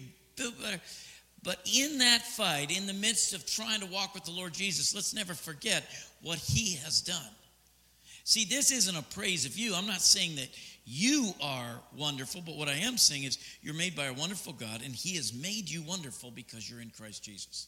But 1.44 1.60
in 1.74 1.98
that 2.00 2.22
fight, 2.22 2.76
in 2.76 2.86
the 2.86 2.94
midst 2.94 3.34
of 3.34 3.46
trying 3.46 3.80
to 3.82 3.88
walk 3.88 4.14
with 4.14 4.26
the 4.26 4.32
Lord 4.32 4.54
Jesus, 4.54 4.94
let's 4.94 5.14
never 5.14 5.34
forget 5.34 5.84
what 6.22 6.38
He 6.38 6.76
has 6.78 7.02
done. 7.02 7.18
See, 8.24 8.46
this 8.46 8.72
isn't 8.72 8.96
a 8.96 9.02
praise 9.02 9.46
of 9.46 9.58
you. 9.58 9.74
I'm 9.74 9.88
not 9.88 10.02
saying 10.02 10.36
that 10.36 10.50
you 10.86 11.34
are 11.42 11.80
wonderful, 11.98 12.42
but 12.46 12.56
what 12.56 12.68
I 12.68 12.74
am 12.76 12.98
saying 12.98 13.24
is 13.24 13.40
you're 13.62 13.74
made 13.74 13.96
by 13.96 14.06
a 14.06 14.14
wonderful 14.14 14.54
God, 14.54 14.82
and 14.86 14.94
He 14.94 15.16
has 15.16 15.34
made 15.34 15.68
you 15.68 15.82
wonderful 15.82 16.30
because 16.30 16.70
you're 16.70 16.82
in 16.82 16.92
Christ 16.92 17.24
Jesus. 17.24 17.68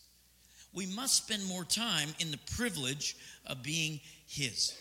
We 0.71 0.85
must 0.85 1.25
spend 1.25 1.45
more 1.45 1.63
time 1.63 2.09
in 2.19 2.29
the 2.29 2.39
privilege 2.55 3.15
of 3.47 3.63
being 3.63 3.99
His 4.27 4.77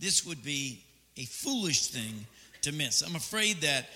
this 0.00 0.26
would 0.26 0.42
be 0.42 0.84
a 1.16 1.24
foolish 1.24 1.88
thing 1.88 2.26
to 2.62 2.72
miss. 2.72 3.02
I'm 3.02 3.16
afraid 3.16 3.62
that 3.62 3.86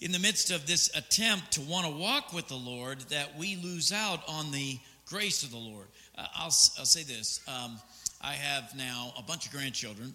in 0.00 0.12
the 0.12 0.18
midst 0.18 0.50
of 0.50 0.66
this 0.66 0.90
attempt 0.96 1.52
to 1.52 1.60
want 1.62 1.86
to 1.86 1.92
walk 1.92 2.32
with 2.32 2.48
the 2.48 2.56
Lord, 2.56 3.00
that 3.10 3.36
we 3.38 3.56
lose 3.56 3.92
out 3.92 4.20
on 4.28 4.50
the 4.50 4.78
grace 5.06 5.42
of 5.42 5.50
the 5.50 5.58
Lord. 5.58 5.86
Uh, 6.16 6.26
I'll, 6.34 6.44
I'll 6.44 6.84
say 6.84 7.02
this 7.02 7.40
um, 7.48 7.78
I 8.20 8.32
have 8.32 8.76
now 8.76 9.12
a 9.18 9.22
bunch 9.22 9.46
of 9.46 9.52
grandchildren, 9.52 10.14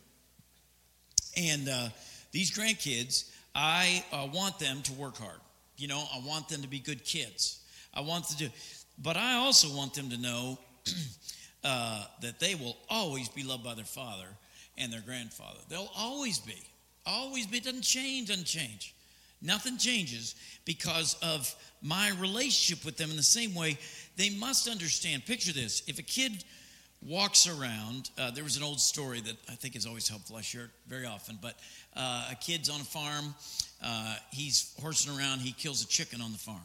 and 1.36 1.70
uh, 1.70 1.90
these 2.32 2.52
grandkids, 2.52 3.30
I 3.56 4.04
uh, 4.12 4.28
want 4.34 4.60
them 4.60 4.82
to 4.84 4.94
work 4.94 5.18
hard. 5.18 5.40
You 5.78 5.88
know, 5.88 6.04
I 6.14 6.20
want 6.26 6.50
them 6.50 6.62
to 6.62 6.68
be 6.68 6.80
good 6.80 7.04
kids. 7.04 7.60
I 7.94 8.02
want 8.02 8.28
them 8.28 8.50
to 8.50 8.54
but 9.02 9.16
I 9.16 9.36
also 9.36 9.70
want 9.76 9.94
them 9.94 10.10
to 10.10 10.18
know 10.18 10.58
uh, 11.64 12.06
that 12.22 12.40
they 12.40 12.56
will 12.56 12.78
always 12.90 13.30
be 13.30 13.44
loved 13.44 13.64
by 13.64 13.76
their 13.76 13.86
father 13.86 14.28
and 14.78 14.92
their 14.92 15.02
grandfather. 15.02 15.60
They'll 15.70 15.92
always 15.98 16.40
be, 16.40 16.62
always 17.06 17.48
be. 17.48 17.58
It 17.58 17.64
doesn't 17.64 17.84
change, 17.84 18.30
doesn't 18.30 18.46
change. 18.46 18.94
Nothing 19.42 19.78
changes 19.78 20.36
because 20.66 21.16
of 21.22 21.54
my 21.82 22.12
relationship 22.20 22.84
with 22.84 22.98
them 22.98 23.12
in 23.12 23.18
the 23.18 23.24
same 23.24 23.54
way. 23.54 23.78
They 24.16 24.30
must 24.30 24.68
understand. 24.68 25.26
Picture 25.26 25.54
this 25.54 25.84
if 25.88 26.00
a 26.00 26.04
kid 26.04 26.44
walks 27.06 27.48
around, 27.48 28.10
uh, 28.18 28.32
there 28.32 28.44
was 28.44 28.58
an 28.58 28.64
old 28.64 28.80
story 28.80 29.22
that 29.22 29.36
I 29.50 29.54
think 29.54 29.76
is 29.76 29.86
always 29.86 30.08
helpful. 30.08 30.36
I 30.36 30.42
share 30.42 30.66
it 30.66 30.72
very 30.88 31.06
often, 31.06 31.38
but 31.42 31.56
uh, 31.96 32.30
a 32.32 32.36
kid's 32.36 32.70
on 32.70 32.82
a 32.82 32.84
farm, 32.84 33.36
uh, 33.84 34.16
he's 34.32 34.74
horsing 34.82 35.16
around, 35.16 35.40
he 35.40 35.52
kills 35.52 35.84
a 35.84 35.88
chicken 35.88 36.22
on 36.22 36.32
the 36.32 36.38
farm. 36.40 36.62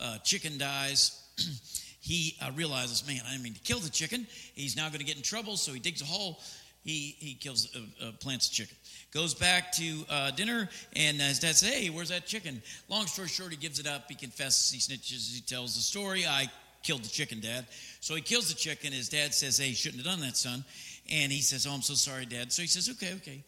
Uh, 0.00 0.18
chicken 0.18 0.58
dies. 0.58 1.22
he 2.00 2.36
uh, 2.42 2.50
realizes, 2.56 3.06
man, 3.06 3.20
I 3.26 3.32
didn't 3.32 3.44
mean 3.44 3.54
to 3.54 3.60
kill 3.60 3.78
the 3.78 3.90
chicken. 3.90 4.26
He's 4.54 4.76
now 4.76 4.88
going 4.88 5.00
to 5.00 5.04
get 5.04 5.16
in 5.16 5.22
trouble, 5.22 5.56
so 5.56 5.72
he 5.72 5.78
digs 5.78 6.02
a 6.02 6.06
hole 6.06 6.40
he, 6.82 7.14
he 7.18 7.34
kills, 7.34 7.68
uh, 7.76 8.06
uh, 8.06 8.12
plants 8.20 8.48
a 8.48 8.52
chicken. 8.52 8.76
Goes 9.12 9.34
back 9.34 9.72
to 9.72 10.04
uh, 10.08 10.30
dinner, 10.30 10.68
and 10.96 11.20
his 11.20 11.38
dad 11.38 11.56
says, 11.56 11.72
Hey, 11.72 11.90
where's 11.90 12.08
that 12.08 12.26
chicken? 12.26 12.62
Long 12.88 13.06
story 13.06 13.28
short, 13.28 13.50
he 13.50 13.56
gives 13.56 13.78
it 13.78 13.86
up. 13.86 14.04
He 14.08 14.14
confesses, 14.14 14.70
he 14.70 14.78
snitches, 14.78 15.34
he 15.34 15.40
tells 15.40 15.74
the 15.74 15.82
story. 15.82 16.26
I 16.26 16.48
killed 16.82 17.04
the 17.04 17.08
chicken, 17.08 17.40
Dad. 17.40 17.66
So 18.00 18.14
he 18.14 18.22
kills 18.22 18.48
the 18.48 18.54
chicken. 18.54 18.92
His 18.92 19.08
dad 19.08 19.34
says, 19.34 19.58
Hey, 19.58 19.68
you 19.68 19.74
shouldn't 19.74 20.04
have 20.04 20.12
done 20.14 20.26
that, 20.26 20.36
son. 20.36 20.64
And 21.10 21.30
he 21.30 21.40
says, 21.40 21.66
Oh, 21.66 21.72
I'm 21.72 21.82
so 21.82 21.94
sorry, 21.94 22.26
Dad. 22.26 22.52
So 22.52 22.62
he 22.62 22.68
says, 22.68 22.88
Okay, 22.88 23.14
okay. 23.16 23.44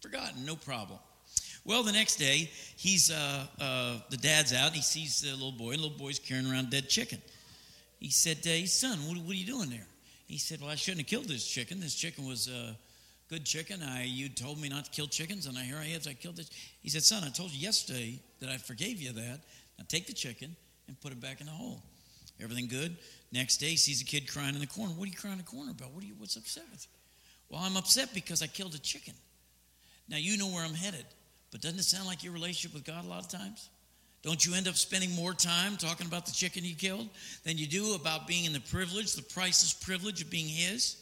Forgotten, 0.00 0.44
no 0.44 0.56
problem. 0.56 0.98
Well, 1.66 1.82
the 1.82 1.92
next 1.92 2.16
day, 2.16 2.50
he's 2.76 3.10
uh, 3.10 3.46
uh, 3.58 3.98
the 4.10 4.18
dad's 4.18 4.52
out. 4.52 4.68
And 4.68 4.76
he 4.76 4.82
sees 4.82 5.22
the 5.22 5.30
little 5.32 5.52
boy. 5.52 5.72
The 5.72 5.82
little 5.82 5.98
boy's 5.98 6.18
carrying 6.18 6.50
around 6.50 6.70
dead 6.70 6.88
chicken. 6.88 7.22
He 8.00 8.10
said, 8.10 8.38
"Hey, 8.42 8.66
son, 8.66 8.98
what, 9.08 9.16
what 9.18 9.30
are 9.30 9.38
you 9.38 9.46
doing 9.46 9.70
there?" 9.70 9.86
He 10.26 10.38
said, 10.38 10.60
Well, 10.60 10.70
I 10.70 10.74
shouldn't 10.74 11.02
have 11.02 11.08
killed 11.08 11.28
this 11.28 11.46
chicken. 11.46 11.80
This 11.80 11.94
chicken 11.94 12.26
was 12.26 12.48
a 12.48 12.76
good 13.28 13.44
chicken. 13.44 13.82
I 13.82 14.04
You 14.04 14.28
told 14.28 14.60
me 14.60 14.68
not 14.68 14.86
to 14.86 14.90
kill 14.90 15.06
chickens, 15.06 15.46
and 15.46 15.56
I, 15.56 15.62
here 15.62 15.76
I 15.76 15.86
am, 15.86 16.00
I 16.08 16.14
killed 16.14 16.38
it. 16.38 16.48
He 16.80 16.88
said, 16.88 17.02
Son, 17.02 17.22
I 17.24 17.30
told 17.30 17.52
you 17.52 17.60
yesterday 17.60 18.20
that 18.40 18.48
I 18.48 18.56
forgave 18.56 19.00
you 19.00 19.12
that. 19.12 19.40
Now 19.78 19.84
take 19.88 20.06
the 20.06 20.12
chicken 20.12 20.54
and 20.88 21.00
put 21.00 21.12
it 21.12 21.20
back 21.20 21.40
in 21.40 21.46
the 21.46 21.52
hole. 21.52 21.82
Everything 22.42 22.66
good? 22.66 22.96
Next 23.32 23.58
day, 23.58 23.76
sees 23.76 24.02
a 24.02 24.04
kid 24.04 24.30
crying 24.30 24.54
in 24.54 24.60
the 24.60 24.66
corner. 24.66 24.92
What 24.92 25.04
are 25.04 25.10
you 25.10 25.16
crying 25.16 25.38
in 25.38 25.44
the 25.44 25.50
corner 25.50 25.70
about? 25.70 25.92
What 25.92 26.02
are 26.02 26.06
you, 26.06 26.14
what's 26.18 26.36
upset 26.36 26.64
with 26.70 26.84
you? 26.84 26.90
Well, 27.48 27.60
I'm 27.64 27.76
upset 27.76 28.12
because 28.14 28.42
I 28.42 28.46
killed 28.46 28.74
a 28.74 28.78
chicken. 28.78 29.14
Now, 30.08 30.16
you 30.16 30.36
know 30.36 30.48
where 30.48 30.64
I'm 30.64 30.74
headed, 30.74 31.06
but 31.50 31.60
doesn't 31.60 31.78
it 31.78 31.84
sound 31.84 32.06
like 32.06 32.24
your 32.24 32.32
relationship 32.32 32.74
with 32.74 32.84
God 32.84 33.04
a 33.04 33.08
lot 33.08 33.20
of 33.20 33.28
times? 33.28 33.70
Don't 34.24 34.44
you 34.44 34.54
end 34.54 34.66
up 34.66 34.74
spending 34.74 35.10
more 35.10 35.34
time 35.34 35.76
talking 35.76 36.06
about 36.06 36.24
the 36.24 36.32
chicken 36.32 36.64
you 36.64 36.74
killed 36.74 37.10
than 37.44 37.58
you 37.58 37.66
do 37.66 37.94
about 37.94 38.26
being 38.26 38.46
in 38.46 38.54
the 38.54 38.60
privilege, 38.60 39.12
the 39.12 39.22
priceless 39.22 39.74
privilege 39.74 40.22
of 40.22 40.30
being 40.30 40.48
His? 40.48 40.96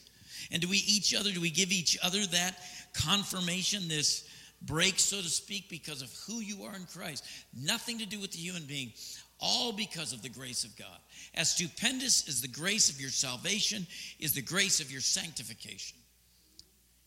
And 0.50 0.60
do 0.60 0.68
we 0.68 0.78
each 0.78 1.14
other, 1.14 1.30
do 1.30 1.40
we 1.40 1.50
give 1.50 1.70
each 1.70 1.96
other 2.02 2.26
that 2.26 2.58
confirmation, 2.94 3.86
this 3.86 4.28
break, 4.62 4.98
so 4.98 5.18
to 5.18 5.28
speak, 5.28 5.68
because 5.68 6.02
of 6.02 6.12
who 6.26 6.40
you 6.40 6.64
are 6.64 6.74
in 6.74 6.84
Christ? 6.86 7.24
Nothing 7.56 7.98
to 8.00 8.06
do 8.06 8.18
with 8.18 8.32
the 8.32 8.38
human 8.38 8.64
being, 8.64 8.92
all 9.38 9.72
because 9.72 10.12
of 10.12 10.22
the 10.22 10.28
grace 10.28 10.64
of 10.64 10.76
God. 10.76 10.98
As 11.36 11.50
stupendous 11.50 12.28
as 12.28 12.40
the 12.40 12.48
grace 12.48 12.90
of 12.90 13.00
your 13.00 13.10
salvation 13.10 13.86
is 14.18 14.34
the 14.34 14.42
grace 14.42 14.80
of 14.80 14.90
your 14.90 15.00
sanctification. 15.00 15.96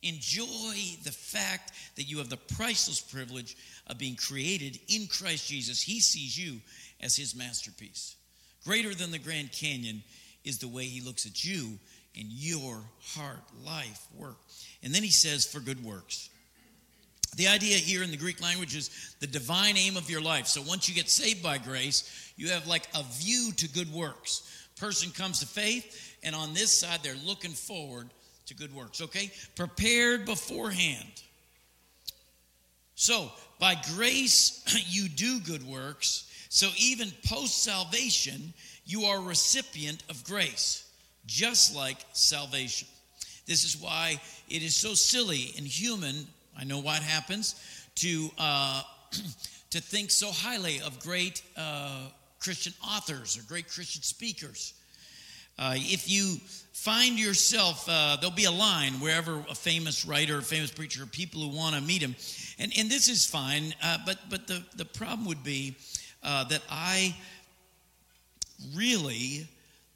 Enjoy 0.05 0.75
the 1.03 1.11
fact 1.11 1.71
that 1.95 2.03
you 2.03 2.19
have 2.19 2.29
the 2.29 2.37
priceless 2.37 3.01
privilege 3.01 3.57
of 3.87 3.97
being 3.97 4.15
created 4.15 4.79
in 4.87 5.07
Christ 5.07 5.47
Jesus. 5.47 5.81
He 5.81 5.99
sees 5.99 6.37
you 6.37 6.61
as 7.01 7.15
his 7.15 7.35
masterpiece. 7.35 8.15
Greater 8.63 8.93
than 8.93 9.09
the 9.09 9.17
Grand 9.17 9.51
Canyon 9.51 10.03
is 10.43 10.59
the 10.59 10.67
way 10.67 10.85
he 10.85 11.01
looks 11.01 11.25
at 11.25 11.43
you 11.43 11.79
in 12.13 12.27
your 12.29 12.81
heart, 13.01 13.41
life, 13.65 14.05
work. 14.15 14.37
And 14.83 14.93
then 14.93 15.01
he 15.01 15.09
says, 15.09 15.45
for 15.45 15.59
good 15.59 15.83
works. 15.83 16.29
The 17.35 17.47
idea 17.47 17.77
here 17.77 18.03
in 18.03 18.11
the 18.11 18.17
Greek 18.17 18.41
language 18.41 18.75
is 18.75 19.15
the 19.19 19.27
divine 19.27 19.75
aim 19.75 19.97
of 19.97 20.09
your 20.09 20.21
life. 20.21 20.47
So 20.47 20.61
once 20.61 20.87
you 20.87 20.95
get 20.95 21.09
saved 21.09 21.43
by 21.43 21.57
grace, 21.57 22.31
you 22.37 22.49
have 22.49 22.67
like 22.67 22.87
a 22.95 23.03
view 23.03 23.51
to 23.57 23.67
good 23.67 23.91
works. 23.91 24.69
Person 24.79 25.11
comes 25.11 25.39
to 25.39 25.47
faith, 25.47 26.17
and 26.23 26.35
on 26.35 26.53
this 26.53 26.71
side, 26.71 26.99
they're 27.01 27.15
looking 27.25 27.51
forward 27.51 28.09
to 28.47 28.53
good 28.53 28.73
works, 28.73 29.01
okay? 29.01 29.31
Prepared 29.55 30.25
beforehand. 30.25 31.23
So, 32.95 33.31
by 33.59 33.75
grace, 33.95 34.63
you 34.87 35.09
do 35.09 35.39
good 35.39 35.65
works. 35.65 36.31
So, 36.49 36.69
even 36.77 37.11
post 37.27 37.63
salvation, 37.63 38.53
you 38.85 39.03
are 39.05 39.17
a 39.17 39.21
recipient 39.21 40.03
of 40.09 40.23
grace, 40.23 40.87
just 41.25 41.75
like 41.75 41.97
salvation. 42.13 42.87
This 43.45 43.63
is 43.63 43.81
why 43.81 44.19
it 44.49 44.63
is 44.63 44.75
so 44.75 44.93
silly 44.93 45.53
and 45.57 45.67
human. 45.67 46.27
I 46.57 46.63
know 46.63 46.79
what 46.79 47.01
happens 47.01 47.55
to 47.95 48.29
uh, 48.37 48.81
to 49.71 49.81
think 49.81 50.09
so 50.09 50.31
highly 50.31 50.81
of 50.81 50.99
great 50.99 51.41
uh, 51.57 52.07
Christian 52.39 52.73
authors 52.83 53.37
or 53.37 53.43
great 53.43 53.67
Christian 53.67 54.01
speakers. 54.01 54.73
Uh, 55.57 55.75
if 55.77 56.09
you 56.09 56.37
find 56.73 57.17
yourself, 57.17 57.87
uh, 57.89 58.17
there'll 58.17 58.35
be 58.35 58.45
a 58.45 58.51
line 58.51 58.93
wherever 58.93 59.43
a 59.49 59.55
famous 59.55 60.05
writer, 60.05 60.37
a 60.37 60.41
famous 60.41 60.71
preacher, 60.71 61.05
people 61.05 61.41
who 61.41 61.55
want 61.55 61.75
to 61.75 61.81
meet 61.81 62.01
him. 62.01 62.15
And, 62.59 62.71
and 62.77 62.89
this 62.89 63.07
is 63.07 63.25
fine, 63.25 63.73
uh, 63.81 63.99
but, 64.05 64.17
but 64.29 64.47
the, 64.47 64.63
the 64.75 64.85
problem 64.85 65.27
would 65.27 65.43
be 65.43 65.75
uh, 66.23 66.43
that 66.45 66.61
I 66.69 67.15
really 68.75 69.47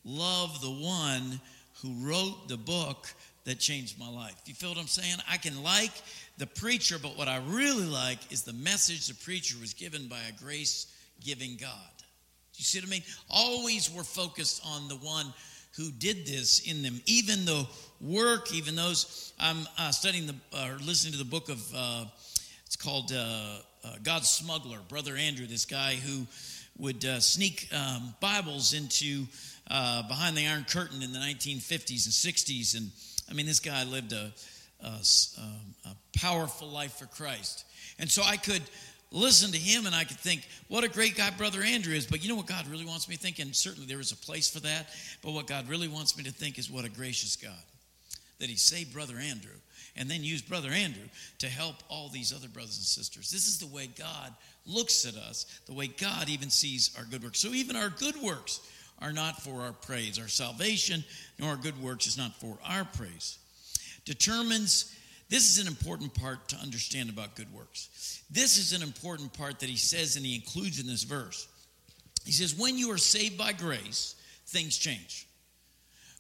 love 0.05 0.61
the 0.61 0.71
one 0.71 1.41
who 1.81 1.93
wrote 2.07 2.47
the 2.47 2.57
book 2.57 3.07
that 3.45 3.59
changed 3.59 3.99
my 3.99 4.09
life. 4.09 4.35
You 4.45 4.53
feel 4.53 4.69
what 4.69 4.77
I'm 4.77 4.87
saying? 4.87 5.17
I 5.29 5.37
can 5.37 5.63
like 5.63 5.91
the 6.37 6.47
preacher, 6.47 6.97
but 7.01 7.17
what 7.17 7.27
I 7.27 7.41
really 7.47 7.85
like 7.85 8.31
is 8.31 8.43
the 8.43 8.53
message 8.53 9.07
the 9.07 9.15
preacher 9.15 9.57
was 9.59 9.73
given 9.73 10.07
by 10.07 10.19
a 10.29 10.43
grace 10.43 10.87
giving 11.23 11.57
God. 11.59 11.69
You 12.55 12.63
see 12.63 12.79
what 12.79 12.87
I 12.87 12.91
mean? 12.91 13.03
Always 13.29 13.89
we're 13.89 14.03
focused 14.03 14.61
on 14.65 14.87
the 14.89 14.95
one 14.95 15.33
who 15.77 15.91
did 15.91 16.25
this 16.25 16.59
in 16.69 16.81
them. 16.81 17.01
Even 17.05 17.45
the 17.45 17.67
work, 18.01 18.53
even 18.53 18.75
those, 18.75 19.33
I'm 19.39 19.67
uh, 19.77 19.91
studying 19.91 20.27
the, 20.27 20.35
or 20.53 20.77
listening 20.77 21.13
to 21.13 21.19
the 21.19 21.25
book 21.25 21.49
of, 21.49 21.73
uh, 21.75 22.05
it's 22.65 22.75
called 22.75 23.11
uh, 23.11 23.59
uh 23.83 23.95
God's 24.03 24.29
Smuggler, 24.29 24.79
Brother 24.87 25.15
Andrew, 25.15 25.47
this 25.47 25.65
guy 25.65 25.95
who 25.95 26.25
would 26.77 27.03
uh, 27.03 27.19
sneak 27.19 27.67
um, 27.73 28.15
Bibles 28.19 28.73
into 28.73 29.25
uh, 29.69 30.01
behind 30.07 30.37
the 30.37 30.47
Iron 30.47 30.65
Curtain 30.67 31.01
in 31.01 31.11
the 31.11 31.19
1950s 31.19 32.05
and 32.05 32.35
60s. 32.35 32.77
And 32.77 32.89
I 33.29 33.33
mean, 33.33 33.45
this 33.45 33.59
guy 33.59 33.83
lived 33.83 34.13
a, 34.13 34.31
a, 34.81 34.87
um, 34.87 35.75
a 35.85 36.17
powerful 36.17 36.69
life 36.69 36.93
for 36.93 37.05
Christ. 37.05 37.65
And 37.99 38.09
so 38.09 38.23
I 38.25 38.37
could 38.37 38.63
listen 39.11 39.51
to 39.51 39.57
him 39.57 39.85
and 39.85 39.95
I 39.95 40.03
could 40.03 40.17
think, 40.17 40.47
what 40.67 40.83
a 40.83 40.89
great 40.89 41.15
guy 41.15 41.29
Brother 41.31 41.61
Andrew 41.63 41.93
is. 41.93 42.05
But 42.05 42.23
you 42.23 42.29
know 42.29 42.35
what 42.35 42.47
God 42.47 42.67
really 42.67 42.85
wants 42.85 43.09
me 43.09 43.15
to 43.15 43.21
think? 43.21 43.39
And 43.39 43.55
certainly 43.55 43.87
there 43.87 43.99
is 43.99 44.11
a 44.11 44.17
place 44.17 44.49
for 44.49 44.59
that. 44.61 44.87
But 45.21 45.31
what 45.31 45.47
God 45.47 45.67
really 45.67 45.87
wants 45.87 46.17
me 46.17 46.23
to 46.23 46.31
think 46.31 46.59
is 46.59 46.69
what 46.69 46.85
a 46.85 46.89
gracious 46.89 47.35
God 47.35 47.51
that 48.39 48.49
he 48.49 48.55
saved 48.55 48.93
Brother 48.93 49.17
Andrew 49.17 49.55
and 49.97 50.09
then 50.09 50.23
used 50.23 50.47
Brother 50.47 50.69
Andrew 50.69 51.03
to 51.39 51.47
help 51.47 51.75
all 51.89 52.09
these 52.09 52.33
other 52.33 52.47
brothers 52.47 52.77
and 52.77 52.85
sisters. 52.85 53.29
This 53.31 53.47
is 53.47 53.59
the 53.59 53.67
way 53.67 53.87
God 53.87 54.33
looks 54.65 55.05
at 55.05 55.15
us, 55.15 55.45
the 55.65 55.73
way 55.73 55.87
God 55.87 56.29
even 56.29 56.49
sees 56.49 56.95
our 56.97 57.03
good 57.03 57.23
works. 57.23 57.39
So 57.39 57.49
even 57.49 57.75
our 57.75 57.89
good 57.89 58.15
works 58.21 58.61
are 59.01 59.11
not 59.11 59.41
for 59.41 59.61
our 59.61 59.73
praise. 59.73 60.19
Our 60.19 60.27
salvation 60.27 61.03
nor 61.37 61.51
our 61.51 61.57
good 61.57 61.81
works 61.81 62.07
is 62.07 62.17
not 62.17 62.39
for 62.39 62.57
our 62.65 62.85
praise. 62.85 63.37
Determines 64.05 64.93
this 65.29 65.51
is 65.51 65.59
an 65.59 65.67
important 65.67 66.13
part 66.13 66.49
to 66.49 66.55
understand 66.57 67.09
about 67.09 67.35
good 67.35 67.53
works. 67.53 68.23
This 68.31 68.57
is 68.57 68.73
an 68.73 68.81
important 68.81 69.31
part 69.33 69.59
that 69.59 69.69
he 69.69 69.77
says 69.77 70.15
and 70.15 70.25
he 70.25 70.35
includes 70.35 70.79
in 70.79 70.87
this 70.87 71.03
verse. 71.03 71.47
He 72.25 72.31
says, 72.31 72.55
When 72.55 72.77
you 72.77 72.91
are 72.91 72.97
saved 72.97 73.37
by 73.37 73.53
grace, 73.53 74.15
things 74.47 74.77
change. 74.77 75.27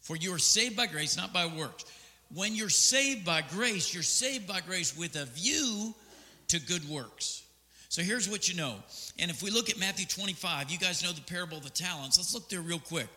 For 0.01 0.15
you 0.15 0.33
are 0.33 0.39
saved 0.39 0.75
by 0.75 0.87
grace, 0.87 1.17
not 1.17 1.33
by 1.33 1.47
works. 1.47 1.85
When 2.33 2.55
you're 2.55 2.69
saved 2.69 3.25
by 3.25 3.41
grace, 3.41 3.93
you're 3.93 4.03
saved 4.03 4.47
by 4.47 4.61
grace 4.61 4.95
with 4.95 5.15
a 5.15 5.25
view 5.25 5.93
to 6.49 6.59
good 6.59 6.87
works. 6.87 7.43
So 7.89 8.03
here's 8.03 8.29
what 8.29 8.47
you 8.47 8.55
know. 8.55 8.75
And 9.17 9.31
if 9.31 9.41
we 9.41 9.49
look 9.49 9.71
at 9.71 9.79
Matthew 9.79 10.05
25, 10.05 10.69
you 10.69 10.77
guys 10.77 11.03
know 11.03 11.11
the 11.11 11.21
parable 11.21 11.57
of 11.57 11.63
the 11.63 11.71
talents. 11.71 12.19
Let's 12.19 12.35
look 12.35 12.47
there 12.47 12.61
real 12.61 12.79
quick. 12.79 13.07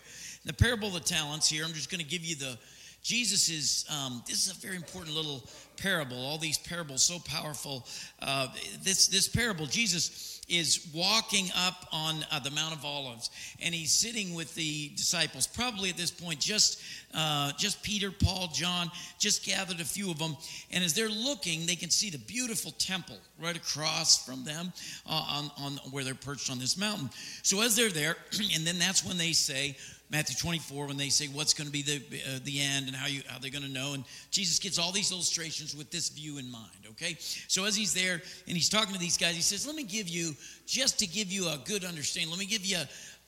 The 0.46 0.54
parable 0.54 0.88
of 0.88 0.94
the 0.94 1.00
talents 1.00 1.48
here, 1.48 1.64
I'm 1.64 1.74
just 1.74 1.90
going 1.90 2.02
to 2.02 2.08
give 2.08 2.24
you 2.24 2.36
the 2.36 2.58
Jesus 3.02 3.48
is, 3.48 3.84
um, 3.90 4.22
this 4.26 4.46
is 4.46 4.56
a 4.56 4.60
very 4.64 4.76
important 4.76 5.16
little 5.16 5.42
parable. 5.76 6.16
All 6.16 6.38
these 6.38 6.58
parables 6.58 7.04
so 7.04 7.18
powerful. 7.18 7.86
Uh, 8.20 8.48
this, 8.82 9.08
this 9.08 9.28
parable, 9.28 9.66
Jesus 9.66 10.40
is 10.48 10.86
walking 10.94 11.46
up 11.56 11.88
on 11.92 12.24
uh, 12.30 12.38
the 12.38 12.50
Mount 12.50 12.74
of 12.74 12.84
Olives, 12.84 13.30
and 13.60 13.74
he's 13.74 13.90
sitting 13.90 14.34
with 14.34 14.54
the 14.54 14.90
disciples. 14.90 15.46
Probably 15.46 15.88
at 15.88 15.96
this 15.96 16.10
point, 16.10 16.40
just 16.40 16.80
uh, 17.14 17.52
just 17.58 17.82
Peter, 17.82 18.10
Paul, 18.10 18.48
John, 18.52 18.90
just 19.18 19.44
gathered 19.44 19.80
a 19.80 19.84
few 19.84 20.10
of 20.10 20.18
them. 20.18 20.36
And 20.70 20.84
as 20.84 20.94
they're 20.94 21.08
looking, 21.08 21.66
they 21.66 21.76
can 21.76 21.90
see 21.90 22.10
the 22.10 22.18
beautiful 22.18 22.72
temple 22.72 23.16
right 23.40 23.56
across 23.56 24.24
from 24.24 24.44
them 24.44 24.72
uh, 25.06 25.24
on, 25.28 25.50
on 25.58 25.72
where 25.90 26.04
they're 26.04 26.14
perched 26.14 26.50
on 26.50 26.58
this 26.58 26.76
mountain. 26.76 27.10
So 27.42 27.62
as 27.62 27.76
they're 27.76 27.88
there, 27.88 28.16
and 28.54 28.66
then 28.66 28.78
that's 28.78 29.04
when 29.04 29.18
they 29.18 29.32
say, 29.32 29.76
Matthew 30.12 30.36
24 30.36 30.88
when 30.88 30.98
they 30.98 31.08
say 31.08 31.26
what's 31.26 31.54
going 31.54 31.66
to 31.66 31.72
be 31.72 31.82
the 31.82 31.96
uh, 31.96 32.38
the 32.44 32.60
end 32.60 32.86
and 32.86 32.94
how 32.94 33.06
you 33.06 33.22
how 33.26 33.38
they're 33.38 33.50
going 33.50 33.64
to 33.64 33.70
know 33.70 33.94
and 33.94 34.04
Jesus 34.30 34.58
gets 34.58 34.78
all 34.78 34.92
these 34.92 35.10
illustrations 35.10 35.74
with 35.74 35.90
this 35.90 36.10
view 36.10 36.36
in 36.36 36.50
mind 36.50 36.86
okay 36.90 37.16
so 37.18 37.64
as 37.64 37.74
he's 37.74 37.94
there 37.94 38.20
and 38.46 38.56
he's 38.56 38.68
talking 38.68 38.92
to 38.92 39.00
these 39.00 39.16
guys 39.16 39.34
he 39.34 39.40
says 39.40 39.66
let 39.66 39.74
me 39.74 39.84
give 39.84 40.08
you 40.08 40.36
just 40.66 40.98
to 40.98 41.06
give 41.06 41.32
you 41.32 41.48
a 41.48 41.58
good 41.64 41.82
understanding 41.82 42.30
let 42.30 42.38
me 42.38 42.44
give 42.44 42.64
you 42.64 42.76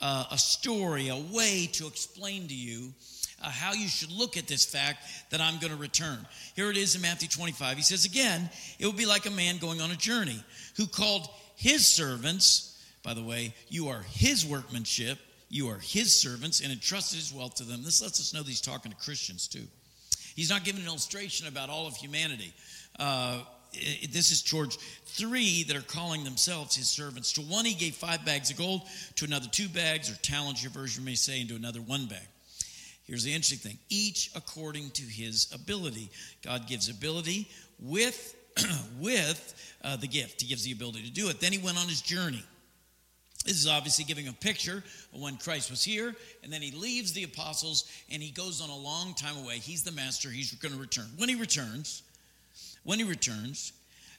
a, 0.02 0.26
a 0.30 0.38
story 0.38 1.08
a 1.08 1.16
way 1.16 1.66
to 1.72 1.86
explain 1.86 2.46
to 2.48 2.54
you 2.54 2.92
uh, 3.42 3.48
how 3.48 3.72
you 3.72 3.88
should 3.88 4.12
look 4.12 4.36
at 4.36 4.46
this 4.46 4.64
fact 4.64 5.04
that 5.30 5.40
I'm 5.40 5.58
going 5.58 5.72
to 5.72 5.78
return. 5.78 6.24
Here 6.54 6.70
it 6.70 6.76
is 6.76 6.94
in 6.94 7.02
Matthew 7.02 7.28
25. 7.28 7.76
He 7.76 7.82
says, 7.82 8.04
Again, 8.04 8.48
it 8.78 8.86
will 8.86 8.92
be 8.92 9.06
like 9.06 9.26
a 9.26 9.30
man 9.30 9.58
going 9.58 9.80
on 9.80 9.90
a 9.90 9.96
journey 9.96 10.42
who 10.76 10.86
called 10.86 11.28
his 11.56 11.86
servants, 11.86 12.82
by 13.02 13.12
the 13.12 13.22
way, 13.22 13.54
you 13.68 13.88
are 13.88 14.02
his 14.08 14.46
workmanship, 14.46 15.18
you 15.54 15.68
are 15.68 15.78
his 15.78 16.12
servants 16.12 16.58
and 16.58 16.72
entrusted 16.72 17.16
his 17.16 17.32
wealth 17.32 17.54
to 17.54 17.62
them. 17.62 17.84
This 17.84 18.02
lets 18.02 18.18
us 18.18 18.34
know 18.34 18.40
that 18.40 18.48
he's 18.48 18.60
talking 18.60 18.90
to 18.90 18.98
Christians 18.98 19.46
too. 19.46 19.62
He's 20.34 20.50
not 20.50 20.64
giving 20.64 20.82
an 20.82 20.88
illustration 20.88 21.46
about 21.46 21.70
all 21.70 21.86
of 21.86 21.94
humanity. 21.94 22.52
Uh, 22.98 23.38
this 24.10 24.32
is 24.32 24.42
towards 24.42 24.74
three 25.06 25.62
that 25.68 25.76
are 25.76 25.82
calling 25.82 26.24
themselves 26.24 26.74
his 26.74 26.88
servants. 26.88 27.34
To 27.34 27.40
one, 27.42 27.64
he 27.64 27.74
gave 27.74 27.94
five 27.94 28.24
bags 28.24 28.50
of 28.50 28.56
gold, 28.56 28.82
to 29.14 29.26
another, 29.26 29.46
two 29.46 29.68
bags, 29.68 30.10
or 30.10 30.16
talents, 30.22 30.60
your 30.60 30.72
version 30.72 31.04
may 31.04 31.14
say, 31.14 31.38
and 31.38 31.48
to 31.48 31.54
another, 31.54 31.80
one 31.80 32.06
bag. 32.06 32.26
Here's 33.04 33.22
the 33.22 33.32
interesting 33.32 33.58
thing 33.58 33.78
each 33.88 34.32
according 34.34 34.90
to 34.90 35.02
his 35.02 35.46
ability. 35.54 36.10
God 36.42 36.66
gives 36.66 36.88
ability 36.88 37.48
with, 37.78 38.34
with 38.98 39.78
uh, 39.84 39.94
the 39.98 40.08
gift, 40.08 40.42
he 40.42 40.48
gives 40.48 40.64
the 40.64 40.72
ability 40.72 41.04
to 41.04 41.12
do 41.12 41.28
it. 41.28 41.38
Then 41.38 41.52
he 41.52 41.58
went 41.58 41.78
on 41.78 41.86
his 41.86 42.00
journey. 42.00 42.42
This 43.44 43.56
is 43.56 43.68
obviously 43.68 44.04
giving 44.04 44.28
a 44.28 44.32
picture 44.32 44.82
of 45.12 45.20
when 45.20 45.36
Christ 45.36 45.70
was 45.70 45.84
here, 45.84 46.14
and 46.42 46.52
then 46.52 46.62
he 46.62 46.70
leaves 46.70 47.12
the 47.12 47.24
apostles 47.24 47.84
and 48.10 48.22
he 48.22 48.30
goes 48.30 48.62
on 48.62 48.70
a 48.70 48.76
long 48.76 49.14
time 49.14 49.36
away. 49.36 49.58
He's 49.58 49.84
the 49.84 49.92
master, 49.92 50.30
he's 50.30 50.52
going 50.54 50.72
to 50.72 50.80
return. 50.80 51.06
When 51.18 51.28
he 51.28 51.34
returns, 51.34 52.02
when 52.84 52.98
he 52.98 53.04
returns, 53.04 53.72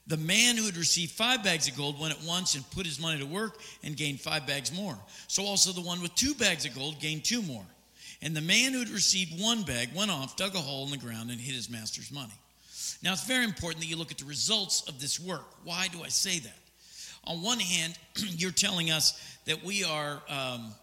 the 0.07 0.17
man 0.17 0.57
who 0.57 0.65
had 0.65 0.77
received 0.77 1.11
five 1.11 1.43
bags 1.43 1.67
of 1.67 1.75
gold 1.75 1.99
went 1.99 2.13
at 2.13 2.23
once 2.23 2.53
and 2.53 2.69
put 2.69 2.85
his 2.85 3.01
money 3.01 3.19
to 3.19 3.25
work 3.25 3.59
and 3.83 3.97
gained 3.97 4.21
five 4.21 4.45
bags 4.45 4.71
more. 4.71 4.97
So 5.27 5.43
also 5.43 5.71
the 5.71 5.81
one 5.81 6.01
with 6.01 6.13
two 6.13 6.35
bags 6.35 6.65
of 6.65 6.75
gold 6.75 6.99
gained 6.99 7.23
two 7.23 7.41
more. 7.41 7.65
And 8.21 8.35
the 8.35 8.41
man 8.41 8.73
who 8.73 8.79
had 8.79 8.89
received 8.89 9.41
one 9.41 9.63
bag 9.63 9.89
went 9.95 10.11
off, 10.11 10.37
dug 10.37 10.53
a 10.53 10.59
hole 10.59 10.85
in 10.85 10.91
the 10.91 10.97
ground, 10.97 11.31
and 11.31 11.39
hid 11.39 11.55
his 11.55 11.69
master's 11.69 12.11
money. 12.11 12.33
Now 13.03 13.13
it's 13.13 13.25
very 13.25 13.43
important 13.43 13.81
that 13.81 13.87
you 13.87 13.97
look 13.97 14.11
at 14.11 14.19
the 14.19 14.25
results 14.25 14.87
of 14.87 15.01
this 15.01 15.19
work. 15.19 15.45
Why 15.63 15.87
do 15.91 16.03
I 16.03 16.09
say 16.09 16.39
that? 16.39 16.57
On 17.27 17.41
one 17.41 17.59
hand, 17.59 17.97
you're 18.15 18.51
telling 18.51 18.91
us 18.91 19.19
that 19.45 19.63
we 19.63 19.83
are 19.83 20.21
um, 20.29 20.73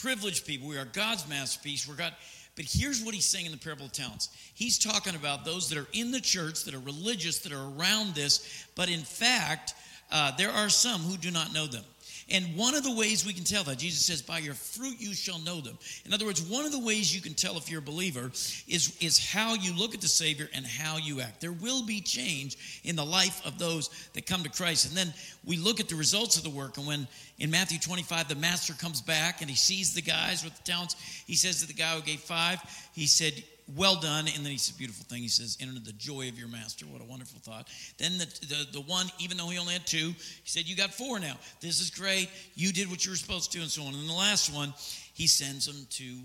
privileged 0.00 0.46
people. 0.46 0.68
We 0.68 0.78
are 0.78 0.84
God's 0.84 1.28
masterpiece. 1.28 1.88
We're 1.88 1.94
God. 1.94 2.14
But 2.54 2.66
here's 2.68 3.02
what 3.02 3.14
he's 3.14 3.24
saying 3.24 3.46
in 3.46 3.52
the 3.52 3.58
parable 3.58 3.86
of 3.86 3.92
talents. 3.92 4.28
He's 4.54 4.78
talking 4.78 5.14
about 5.14 5.44
those 5.44 5.70
that 5.70 5.78
are 5.78 5.88
in 5.92 6.10
the 6.10 6.20
church, 6.20 6.64
that 6.64 6.74
are 6.74 6.80
religious, 6.80 7.38
that 7.40 7.52
are 7.52 7.78
around 7.78 8.14
this, 8.14 8.66
but 8.76 8.90
in 8.90 9.00
fact, 9.00 9.74
uh, 10.10 10.32
there 10.36 10.50
are 10.50 10.68
some 10.68 11.00
who 11.00 11.16
do 11.16 11.30
not 11.30 11.54
know 11.54 11.66
them. 11.66 11.84
And 12.32 12.56
one 12.56 12.74
of 12.74 12.82
the 12.82 12.94
ways 12.94 13.26
we 13.26 13.34
can 13.34 13.44
tell 13.44 13.62
that, 13.64 13.78
Jesus 13.78 14.06
says, 14.06 14.22
by 14.22 14.38
your 14.38 14.54
fruit 14.54 14.96
you 14.98 15.12
shall 15.12 15.38
know 15.40 15.60
them. 15.60 15.76
In 16.06 16.14
other 16.14 16.24
words, 16.24 16.40
one 16.40 16.64
of 16.64 16.72
the 16.72 16.78
ways 16.78 17.14
you 17.14 17.20
can 17.20 17.34
tell 17.34 17.58
if 17.58 17.70
you're 17.70 17.80
a 17.80 17.82
believer 17.82 18.30
is, 18.66 18.96
is 19.00 19.18
how 19.18 19.52
you 19.52 19.76
look 19.76 19.94
at 19.94 20.00
the 20.00 20.08
Savior 20.08 20.48
and 20.54 20.64
how 20.64 20.96
you 20.96 21.20
act. 21.20 21.42
There 21.42 21.52
will 21.52 21.84
be 21.84 22.00
change 22.00 22.80
in 22.84 22.96
the 22.96 23.04
life 23.04 23.44
of 23.44 23.58
those 23.58 23.90
that 24.14 24.24
come 24.24 24.42
to 24.44 24.48
Christ. 24.48 24.88
And 24.88 24.96
then 24.96 25.12
we 25.44 25.58
look 25.58 25.78
at 25.78 25.88
the 25.88 25.94
results 25.94 26.38
of 26.38 26.42
the 26.42 26.50
work. 26.50 26.78
And 26.78 26.86
when 26.86 27.06
in 27.38 27.50
Matthew 27.50 27.78
25, 27.78 28.28
the 28.28 28.34
master 28.34 28.72
comes 28.72 29.02
back 29.02 29.42
and 29.42 29.50
he 29.50 29.56
sees 29.56 29.92
the 29.92 30.00
guys 30.00 30.42
with 30.42 30.56
the 30.56 30.62
talents, 30.62 30.96
he 31.26 31.34
says 31.34 31.60
to 31.60 31.66
the 31.66 31.74
guy 31.74 31.94
who 31.94 32.00
gave 32.00 32.20
five, 32.20 32.60
he 32.94 33.06
said, 33.06 33.44
well 33.76 33.96
done. 34.00 34.26
And 34.34 34.44
then 34.44 34.52
he 34.52 34.58
says, 34.58 34.76
beautiful 34.76 35.04
thing. 35.04 35.22
He 35.22 35.28
says, 35.28 35.58
enter 35.60 35.78
the 35.80 35.92
joy 35.92 36.28
of 36.28 36.38
your 36.38 36.48
master. 36.48 36.86
What 36.86 37.00
a 37.00 37.04
wonderful 37.04 37.40
thought. 37.40 37.68
Then 37.98 38.18
the, 38.18 38.26
the, 38.48 38.66
the 38.72 38.80
one, 38.80 39.06
even 39.18 39.36
though 39.36 39.48
he 39.48 39.58
only 39.58 39.72
had 39.72 39.86
two, 39.86 40.08
he 40.08 40.16
said, 40.44 40.68
you 40.68 40.76
got 40.76 40.92
four 40.92 41.18
now. 41.18 41.36
This 41.60 41.80
is 41.80 41.90
great. 41.90 42.28
You 42.54 42.72
did 42.72 42.90
what 42.90 43.04
you 43.04 43.12
were 43.12 43.16
supposed 43.16 43.52
to, 43.52 43.60
and 43.60 43.70
so 43.70 43.82
on. 43.82 43.94
And 43.94 44.08
the 44.08 44.12
last 44.12 44.54
one, 44.54 44.74
he 45.14 45.26
sends 45.26 45.66
them 45.66 45.86
to 45.90 46.18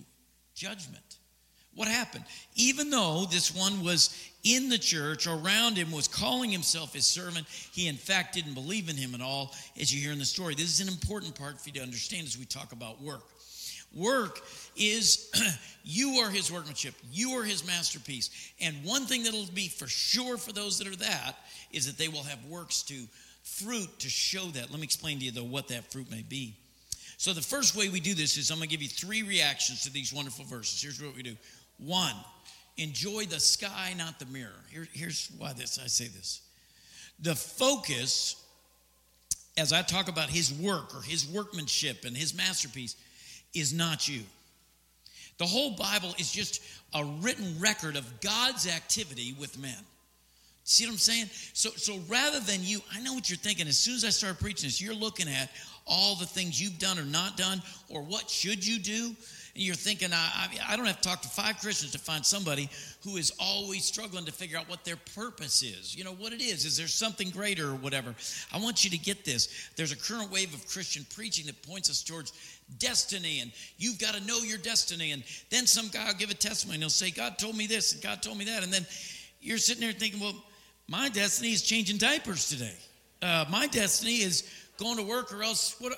judgment. 0.55 1.17
What 1.75 1.87
happened? 1.87 2.23
Even 2.55 2.89
though 2.89 3.25
this 3.29 3.55
one 3.55 3.83
was 3.83 4.09
in 4.43 4.67
the 4.67 4.79
church 4.79 5.27
around 5.27 5.77
him, 5.77 5.91
was 5.91 6.07
calling 6.07 6.49
himself 6.49 6.91
his 6.91 7.05
servant, 7.05 7.45
he 7.71 7.87
in 7.87 7.97
fact 7.97 8.33
didn't 8.33 8.55
believe 8.55 8.89
in 8.89 8.95
him 8.95 9.13
at 9.13 9.21
all, 9.21 9.53
as 9.79 9.93
you 9.93 10.01
hear 10.01 10.11
in 10.11 10.17
the 10.17 10.25
story. 10.25 10.55
This 10.55 10.71
is 10.71 10.79
an 10.79 10.87
important 10.87 11.35
part 11.35 11.61
for 11.61 11.69
you 11.69 11.73
to 11.73 11.81
understand 11.81 12.25
as 12.25 12.35
we 12.35 12.45
talk 12.45 12.71
about 12.71 12.99
work. 12.99 13.29
Work 13.93 14.41
is 14.75 15.31
you 15.83 16.19
are 16.19 16.29
his 16.29 16.51
workmanship, 16.51 16.93
you 17.11 17.31
are 17.31 17.43
his 17.43 17.65
masterpiece. 17.65 18.29
And 18.59 18.75
one 18.83 19.05
thing 19.05 19.23
that'll 19.23 19.45
be 19.53 19.67
for 19.67 19.87
sure 19.87 20.37
for 20.37 20.51
those 20.51 20.77
that 20.79 20.87
are 20.87 20.95
that 20.97 21.35
is 21.71 21.87
that 21.87 21.97
they 21.97 22.07
will 22.07 22.23
have 22.23 22.43
works 22.45 22.83
to 22.83 22.95
fruit 23.43 23.99
to 23.99 24.09
show 24.09 24.45
that. 24.47 24.69
Let 24.69 24.79
me 24.79 24.83
explain 24.83 25.19
to 25.19 25.25
you 25.25 25.31
though 25.31 25.43
what 25.43 25.69
that 25.69 25.91
fruit 25.91 26.11
may 26.11 26.21
be. 26.21 26.55
So 27.17 27.33
the 27.33 27.41
first 27.41 27.75
way 27.75 27.89
we 27.89 27.99
do 27.99 28.13
this 28.13 28.37
is 28.37 28.51
I'm 28.51 28.57
going 28.57 28.69
to 28.69 28.71
give 28.71 28.83
you 28.83 28.89
three 28.89 29.23
reactions 29.23 29.83
to 29.83 29.91
these 29.91 30.13
wonderful 30.13 30.45
verses. 30.45 30.81
Here's 30.81 31.01
what 31.01 31.15
we 31.15 31.23
do. 31.23 31.35
One, 31.79 32.13
enjoy 32.77 33.25
the 33.25 33.39
sky, 33.39 33.93
not 33.97 34.19
the 34.19 34.27
mirror. 34.27 34.51
Here, 34.71 34.87
here's 34.93 35.31
why 35.37 35.53
this 35.53 35.79
I 35.83 35.87
say 35.87 36.07
this. 36.07 36.41
The 37.19 37.33
focus 37.33 38.43
as 39.57 39.73
I 39.73 39.81
talk 39.81 40.07
about 40.07 40.29
his 40.29 40.53
work 40.53 40.95
or 40.95 41.01
his 41.01 41.27
workmanship 41.27 42.05
and 42.05 42.15
his 42.15 42.35
masterpiece 42.35 42.95
is 43.59 43.73
not 43.73 44.07
you. 44.07 44.21
The 45.37 45.45
whole 45.45 45.71
Bible 45.71 46.13
is 46.17 46.31
just 46.31 46.61
a 46.93 47.03
written 47.21 47.59
record 47.59 47.95
of 47.95 48.21
God's 48.21 48.67
activity 48.67 49.35
with 49.39 49.59
men. 49.59 49.77
See 50.63 50.85
what 50.85 50.93
I'm 50.93 50.97
saying? 50.97 51.29
So, 51.53 51.69
so 51.75 51.97
rather 52.09 52.39
than 52.41 52.59
you, 52.61 52.81
I 52.93 52.99
know 52.99 53.13
what 53.13 53.29
you're 53.29 53.37
thinking. 53.37 53.67
As 53.67 53.77
soon 53.77 53.95
as 53.95 54.03
I 54.03 54.09
start 54.09 54.39
preaching 54.39 54.67
this, 54.67 54.81
you're 54.81 54.93
looking 54.93 55.29
at 55.29 55.49
all 55.87 56.15
the 56.15 56.25
things 56.25 56.61
you've 56.61 56.79
done 56.79 56.99
or 56.99 57.05
not 57.05 57.37
done, 57.37 57.61
or 57.89 58.01
what 58.01 58.29
should 58.29 58.65
you 58.65 58.79
do. 58.79 59.15
And 59.55 59.63
you're 59.63 59.73
thinking, 59.73 60.13
I, 60.13 60.49
I, 60.67 60.73
I 60.73 60.77
don't 60.77 60.85
have 60.85 61.01
to 61.01 61.09
talk 61.09 61.21
to 61.23 61.27
five 61.27 61.57
Christians 61.59 61.91
to 61.93 61.97
find 61.97 62.23
somebody 62.23 62.69
who 63.03 63.17
is 63.17 63.31
always 63.39 63.85
struggling 63.85 64.25
to 64.25 64.31
figure 64.31 64.57
out 64.57 64.69
what 64.69 64.85
their 64.85 64.97
purpose 65.15 65.63
is. 65.63 65.95
You 65.95 66.03
know, 66.03 66.13
what 66.13 66.31
it 66.31 66.41
is. 66.41 66.63
Is 66.63 66.77
there 66.77 66.87
something 66.87 67.31
greater 67.31 67.69
or 67.69 67.75
whatever? 67.75 68.13
I 68.53 68.59
want 68.59 68.83
you 68.83 68.91
to 68.91 68.97
get 68.97 69.25
this. 69.25 69.71
There's 69.75 69.91
a 69.91 69.97
current 69.97 70.31
wave 70.31 70.53
of 70.53 70.67
Christian 70.67 71.05
preaching 71.15 71.47
that 71.47 71.61
points 71.63 71.89
us 71.89 72.03
towards 72.03 72.33
destiny, 72.77 73.39
and 73.39 73.51
you've 73.77 73.97
got 73.97 74.13
to 74.13 74.23
know 74.27 74.39
your 74.39 74.59
destiny. 74.59 75.11
And 75.11 75.23
then 75.49 75.65
some 75.65 75.87
guy 75.87 76.05
will 76.05 76.13
give 76.19 76.29
a 76.29 76.35
testimony 76.35 76.75
and 76.75 76.83
he'll 76.83 76.89
say, 76.89 77.09
God 77.09 77.39
told 77.39 77.57
me 77.57 77.65
this, 77.65 77.93
and 77.93 78.03
God 78.03 78.21
told 78.21 78.37
me 78.37 78.45
that. 78.45 78.61
And 78.63 78.71
then 78.71 78.85
you're 79.41 79.57
sitting 79.57 79.81
there 79.81 79.91
thinking, 79.91 80.19
well, 80.19 80.35
my 80.87 81.09
destiny 81.09 81.51
is 81.51 81.63
changing 81.63 81.97
diapers 81.97 82.47
today. 82.47 82.75
Uh, 83.21 83.45
my 83.49 83.65
destiny 83.67 84.17
is 84.17 84.43
going 84.77 84.97
to 84.97 85.03
work, 85.03 85.33
or 85.33 85.43
else 85.43 85.75
what, 85.79 85.93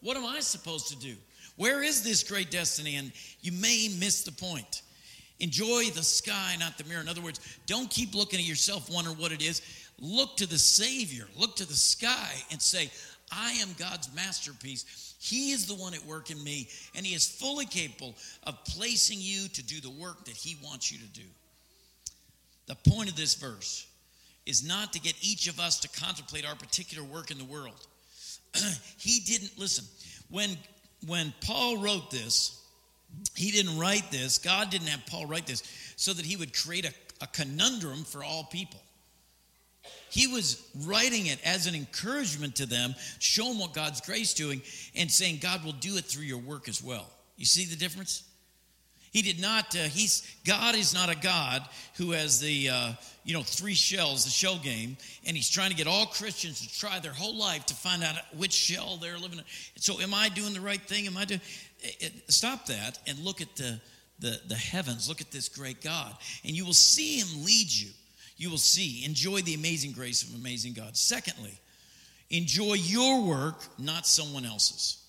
what 0.00 0.16
am 0.16 0.24
I 0.24 0.40
supposed 0.40 0.88
to 0.88 0.96
do? 0.96 1.14
Where 1.56 1.82
is 1.82 2.02
this 2.02 2.22
great 2.22 2.50
destiny? 2.50 2.96
And 2.96 3.12
you 3.42 3.52
may 3.52 3.94
miss 3.98 4.22
the 4.22 4.32
point. 4.32 4.82
Enjoy 5.40 5.84
the 5.94 6.02
sky, 6.02 6.56
not 6.58 6.76
the 6.78 6.84
mirror. 6.84 7.00
In 7.00 7.08
other 7.08 7.20
words, 7.20 7.40
don't 7.66 7.90
keep 7.90 8.14
looking 8.14 8.38
at 8.38 8.46
yourself, 8.46 8.90
wondering 8.90 9.16
what 9.16 9.32
it 9.32 9.42
is. 9.42 9.62
Look 9.98 10.36
to 10.38 10.46
the 10.46 10.58
Savior, 10.58 11.26
look 11.36 11.56
to 11.56 11.66
the 11.66 11.74
sky, 11.74 12.34
and 12.50 12.60
say, 12.60 12.90
I 13.32 13.52
am 13.52 13.68
God's 13.78 14.14
masterpiece. 14.14 15.14
He 15.18 15.52
is 15.52 15.66
the 15.66 15.74
one 15.74 15.94
at 15.94 16.04
work 16.04 16.30
in 16.30 16.42
me, 16.42 16.68
and 16.94 17.04
He 17.04 17.14
is 17.14 17.28
fully 17.28 17.66
capable 17.66 18.14
of 18.44 18.64
placing 18.64 19.18
you 19.20 19.48
to 19.48 19.62
do 19.62 19.80
the 19.80 19.90
work 19.90 20.24
that 20.24 20.36
He 20.36 20.56
wants 20.64 20.90
you 20.90 20.98
to 20.98 21.06
do. 21.06 21.26
The 22.66 22.76
point 22.90 23.10
of 23.10 23.16
this 23.16 23.34
verse 23.34 23.86
is 24.46 24.66
not 24.66 24.92
to 24.94 25.00
get 25.00 25.14
each 25.20 25.48
of 25.48 25.60
us 25.60 25.80
to 25.80 25.88
contemplate 26.00 26.46
our 26.46 26.54
particular 26.54 27.04
work 27.04 27.30
in 27.30 27.38
the 27.38 27.44
world. 27.44 27.86
he 28.96 29.20
didn't 29.20 29.58
listen. 29.58 29.84
When 30.28 30.56
when 31.06 31.32
Paul 31.40 31.78
wrote 31.78 32.10
this, 32.10 32.60
he 33.34 33.50
didn't 33.50 33.78
write 33.78 34.10
this. 34.10 34.38
God 34.38 34.70
didn't 34.70 34.88
have 34.88 35.04
Paul 35.06 35.26
write 35.26 35.46
this 35.46 35.62
so 35.96 36.12
that 36.12 36.24
he 36.24 36.36
would 36.36 36.56
create 36.56 36.84
a, 36.84 36.92
a 37.22 37.26
conundrum 37.28 38.04
for 38.04 38.22
all 38.22 38.44
people. 38.44 38.80
He 40.10 40.26
was 40.26 40.68
writing 40.84 41.26
it 41.26 41.38
as 41.44 41.66
an 41.66 41.74
encouragement 41.74 42.56
to 42.56 42.66
them, 42.66 42.94
show 43.20 43.44
them 43.44 43.60
what 43.60 43.72
God's 43.72 44.00
grace 44.00 44.34
doing, 44.34 44.60
and 44.96 45.10
saying 45.10 45.38
God 45.40 45.64
will 45.64 45.72
do 45.72 45.96
it 45.96 46.04
through 46.04 46.24
your 46.24 46.38
work 46.38 46.68
as 46.68 46.82
well. 46.82 47.06
You 47.36 47.44
see 47.44 47.64
the 47.64 47.76
difference? 47.76 48.24
He 49.10 49.22
did 49.22 49.40
not. 49.40 49.74
Uh, 49.74 49.84
he's 49.84 50.22
God 50.44 50.76
is 50.76 50.94
not 50.94 51.10
a 51.10 51.16
God 51.16 51.62
who 51.96 52.12
has 52.12 52.40
the 52.40 52.68
uh, 52.68 52.92
you 53.24 53.34
know 53.34 53.42
three 53.42 53.74
shells, 53.74 54.24
the 54.24 54.30
shell 54.30 54.58
game, 54.58 54.96
and 55.26 55.36
he's 55.36 55.50
trying 55.50 55.70
to 55.70 55.76
get 55.76 55.88
all 55.88 56.06
Christians 56.06 56.60
to 56.60 56.78
try 56.78 57.00
their 57.00 57.12
whole 57.12 57.34
life 57.34 57.66
to 57.66 57.74
find 57.74 58.04
out 58.04 58.14
which 58.36 58.52
shell 58.52 58.98
they're 58.98 59.18
living 59.18 59.38
in. 59.38 59.44
So, 59.76 60.00
am 60.00 60.14
I 60.14 60.28
doing 60.28 60.54
the 60.54 60.60
right 60.60 60.80
thing? 60.80 61.06
Am 61.08 61.16
I 61.16 61.24
doing? 61.24 61.40
It, 61.80 62.12
stop 62.28 62.66
that 62.66 62.98
and 63.06 63.18
look 63.18 63.40
at 63.40 63.56
the, 63.56 63.80
the 64.20 64.40
the 64.46 64.54
heavens. 64.54 65.08
Look 65.08 65.20
at 65.20 65.32
this 65.32 65.48
great 65.48 65.80
God, 65.80 66.14
and 66.44 66.56
you 66.56 66.64
will 66.64 66.72
see 66.72 67.18
Him 67.18 67.44
lead 67.44 67.72
you. 67.72 67.90
You 68.36 68.48
will 68.48 68.58
see. 68.58 69.04
Enjoy 69.04 69.40
the 69.40 69.54
amazing 69.54 69.90
grace 69.90 70.22
of 70.22 70.34
amazing 70.36 70.74
God. 70.74 70.96
Secondly, 70.96 71.58
enjoy 72.30 72.74
your 72.74 73.22
work, 73.22 73.64
not 73.76 74.06
someone 74.06 74.44
else's. 74.44 74.99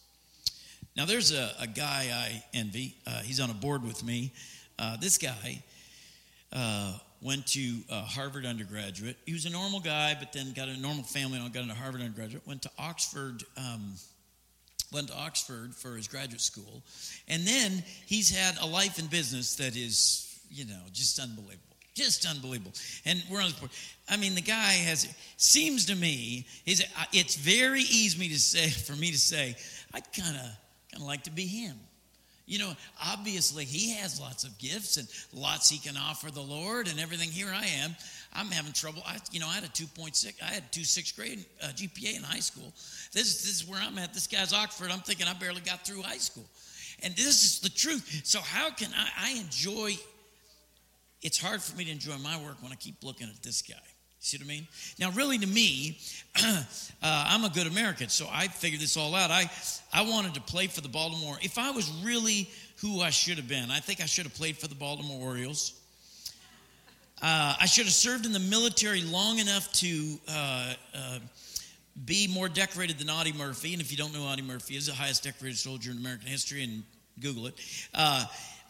Now, 0.96 1.06
there's 1.06 1.32
a, 1.32 1.52
a 1.60 1.68
guy 1.68 2.10
I 2.14 2.44
envy. 2.54 2.96
Uh, 3.08 3.22
he's 3.22 3.40
on 3.40 3.50
a 3.50 3.54
board 3.54 3.84
with 3.84 4.04
me. 4.04 4.32
Uh, 4.78 4.98
this 4.98 5.18
guy 5.18 5.64
uh, 6.52 6.98
went 7.22 7.48
to 7.48 7.80
Harvard 7.90 8.46
undergraduate. 8.46 9.16
He 9.26 9.34
was 9.34 9.46
a 9.46 9.50
normal 9.50 9.80
guy, 9.80 10.16
but 10.20 10.34
then 10.34 10.54
got 10.54 10.68
a 10.68 10.78
normal 10.78 11.04
family 11.04 11.40
and 11.40 11.54
got 11.54 11.64
into 11.64 11.76
Harvard 11.76 12.02
undergraduate. 12.02 12.46
Went 12.46 12.64
to 12.64 12.72
Oxford. 12.78 13.44
Um, 13.58 13.94
went 14.92 15.08
to 15.08 15.16
Oxford 15.16 15.74
for 15.74 15.96
his 15.96 16.08
graduate 16.10 16.42
school, 16.42 16.84
and 17.30 17.48
then 17.48 17.84
he's 18.06 18.30
had 18.30 18.58
a 18.62 18.68
life 18.68 19.00
in 19.00 19.06
business 19.08 19.56
that 19.56 19.78
is, 19.78 20.42
you 20.50 20.66
know, 20.66 20.82
just 20.92 21.20
unbelievable 21.20 21.72
just 21.94 22.26
unbelievable. 22.26 22.72
And 23.06 23.22
we're 23.30 23.40
on 23.40 23.46
this 23.50 23.60
board. 23.60 23.72
I 24.10 24.18
mean, 24.18 24.36
the 24.36 24.42
guy 24.42 24.72
has 24.72 25.08
seems 25.38 25.88
to 25.88 25.96
me 25.96 26.48
is 26.66 26.84
it's 27.12 27.36
very 27.36 27.82
easy 27.82 28.30
to 28.30 28.40
say 28.40 28.70
for 28.70 28.94
me 28.94 29.12
to 29.12 29.18
say 29.18 29.56
I'd 29.94 30.12
kind 30.14 30.38
of 30.38 30.44
of 30.96 31.02
like 31.08 31.24
to 31.24 31.32
be 31.32 31.46
him. 31.46 31.76
You 32.52 32.60
know, 32.60 32.74
obviously 33.02 33.64
he 33.64 33.94
has 33.94 34.20
lots 34.20 34.44
of 34.44 34.58
gifts 34.58 34.98
and 34.98 35.08
lots 35.34 35.70
he 35.70 35.78
can 35.78 35.96
offer 35.96 36.30
the 36.32 36.42
Lord 36.42 36.90
and 36.90 37.00
everything. 37.00 37.30
Here 37.30 37.48
I 37.48 37.66
am. 37.66 37.96
I'm 38.34 38.48
having 38.48 38.74
trouble. 38.74 39.02
I, 39.06 39.20
you 39.32 39.40
know, 39.40 39.48
I 39.48 39.54
had 39.54 39.64
a 39.64 39.70
2.6, 39.70 40.34
I 40.42 40.54
had 40.54 40.70
two 40.72 40.84
sixth 40.84 41.16
grade 41.16 41.46
uh, 41.64 41.68
GPA 41.68 42.18
in 42.18 42.24
high 42.24 42.40
school. 42.40 42.74
This, 43.14 43.42
this 43.44 43.62
is 43.62 43.68
where 43.70 43.80
I'm 43.82 43.98
at. 43.98 44.14
This 44.14 44.28
guy's 44.28 44.54
Oxford. 44.54 44.92
I'm 44.92 45.00
thinking 45.00 45.28
I 45.28 45.34
barely 45.34 45.62
got 45.62 45.86
through 45.86 46.02
high 46.02 46.18
school. 46.18 46.46
And 47.04 47.16
this 47.16 47.44
is 47.44 47.60
the 47.60 47.70
truth. 47.70 48.22
So 48.26 48.40
how 48.42 48.70
can 48.72 48.90
I, 48.98 49.30
I 49.30 49.32
enjoy, 49.40 49.96
it's 51.22 51.40
hard 51.40 51.62
for 51.62 51.78
me 51.78 51.86
to 51.86 51.92
enjoy 51.92 52.18
my 52.18 52.38
work 52.44 52.62
when 52.62 52.72
I 52.72 52.76
keep 52.76 53.04
looking 53.04 53.28
at 53.28 53.42
this 53.44 53.62
guy. 53.62 53.76
See 54.24 54.38
what 54.38 54.46
I 54.46 54.50
mean? 54.50 54.68
Now, 55.00 55.10
really, 55.12 55.40
to 55.40 55.48
me, 55.48 55.98
uh, 56.46 56.64
I'm 57.02 57.44
a 57.44 57.50
good 57.50 57.66
American, 57.66 58.08
so 58.08 58.28
I 58.32 58.50
figured 58.50 58.80
this 58.80 58.96
all 58.96 59.16
out. 59.16 59.32
I, 59.32 59.50
I 59.92 60.04
wanted 60.04 60.36
to 60.36 60.42
play 60.42 60.68
for 60.68 60.82
the 60.82 60.88
Baltimore. 60.90 61.38
If 61.42 61.58
I 61.58 61.72
was 61.72 61.92
really 62.04 62.48
who 62.82 63.02
I 63.02 63.10
should 63.10 63.38
have 63.38 63.48
been, 63.48 63.72
I 63.72 63.80
think 63.80 64.00
I 64.00 64.06
should 64.06 64.26
have 64.26 64.36
played 64.36 64.58
for 64.58 64.68
the 64.68 64.76
Baltimore 64.76 65.28
Orioles. 65.28 65.74
Uh, 67.20 67.56
I 67.60 67.66
should 67.66 67.86
have 67.86 67.94
served 67.94 68.28
in 68.28 68.32
the 68.32 68.40
military 68.40 69.02
long 69.02 69.40
enough 69.40 69.74
to 69.74 70.20
uh, 70.28 70.74
uh, 70.94 71.20
be 72.06 72.28
more 72.28 72.48
decorated 72.48 73.00
than 73.00 73.10
Audie 73.10 73.34
Murphy. 73.34 73.74
And 73.74 73.82
if 73.82 73.90
you 73.90 73.98
don't 73.98 74.14
know, 74.14 74.22
Audie 74.26 74.44
Murphy 74.44 74.76
is 74.76 74.86
the 74.86 74.94
highest 74.94 75.24
decorated 75.24 75.58
soldier 75.58 75.90
in 75.90 75.98
American 75.98 76.28
history, 76.28 76.64
and 76.64 76.84
Google 77.20 77.48
it. 77.48 77.56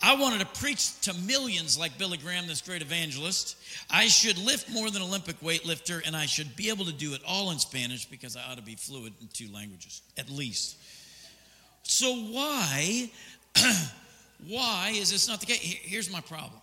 I 0.03 0.15
wanted 0.15 0.39
to 0.39 0.59
preach 0.59 0.99
to 1.01 1.13
millions 1.13 1.77
like 1.77 1.97
Billy 1.97 2.17
Graham, 2.17 2.47
this 2.47 2.61
great 2.61 2.81
evangelist. 2.81 3.55
I 3.89 4.07
should 4.07 4.37
lift 4.37 4.69
more 4.69 4.89
than 4.89 5.01
Olympic 5.03 5.39
weightlifter, 5.41 6.05
and 6.05 6.15
I 6.15 6.25
should 6.25 6.55
be 6.55 6.69
able 6.69 6.85
to 6.85 6.93
do 6.93 7.13
it 7.13 7.21
all 7.27 7.51
in 7.51 7.59
Spanish 7.59 8.05
because 8.05 8.35
I 8.35 8.41
ought 8.49 8.57
to 8.57 8.63
be 8.63 8.75
fluent 8.75 9.13
in 9.21 9.27
two 9.27 9.51
languages, 9.53 10.01
at 10.17 10.29
least. 10.29 10.77
So 11.83 12.15
why, 12.15 13.11
why 14.47 14.93
is 14.95 15.11
this 15.11 15.27
not 15.27 15.39
the 15.39 15.45
case? 15.45 15.59
Here's 15.59 16.11
my 16.11 16.21
problem. 16.21 16.59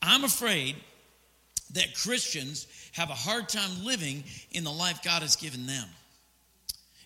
I'm 0.00 0.22
afraid 0.22 0.76
that 1.72 1.96
Christians 1.96 2.68
have 2.92 3.10
a 3.10 3.14
hard 3.14 3.48
time 3.48 3.84
living 3.84 4.22
in 4.52 4.62
the 4.62 4.70
life 4.72 5.02
God 5.02 5.22
has 5.22 5.34
given 5.34 5.66
them, 5.66 5.88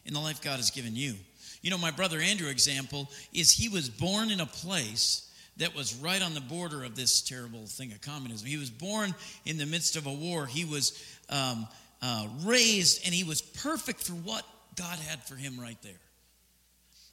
in 0.04 0.12
the 0.12 0.20
life 0.20 0.42
God 0.42 0.56
has 0.56 0.70
given 0.70 0.94
you. 0.94 1.14
You 1.62 1.70
know, 1.70 1.78
my 1.78 1.90
brother 1.90 2.18
Andrew 2.18 2.48
example 2.48 3.08
is 3.32 3.52
he 3.52 3.70
was 3.70 3.88
born 3.88 4.30
in 4.30 4.40
a 4.40 4.46
place 4.46 5.28
that 5.58 5.74
was 5.76 5.94
right 5.96 6.22
on 6.22 6.34
the 6.34 6.40
border 6.40 6.82
of 6.82 6.96
this 6.96 7.20
terrible 7.20 7.66
thing 7.66 7.92
of 7.92 8.00
communism. 8.00 8.46
He 8.46 8.56
was 8.56 8.70
born 8.70 9.14
in 9.44 9.58
the 9.58 9.66
midst 9.66 9.96
of 9.96 10.06
a 10.06 10.12
war. 10.12 10.46
He 10.46 10.64
was 10.64 10.98
um, 11.28 11.68
uh, 12.00 12.26
raised, 12.44 13.04
and 13.04 13.14
he 13.14 13.24
was 13.24 13.42
perfect 13.42 14.02
for 14.04 14.14
what 14.14 14.44
God 14.76 14.98
had 14.98 15.22
for 15.24 15.34
him 15.34 15.60
right 15.60 15.76
there. 15.82 15.92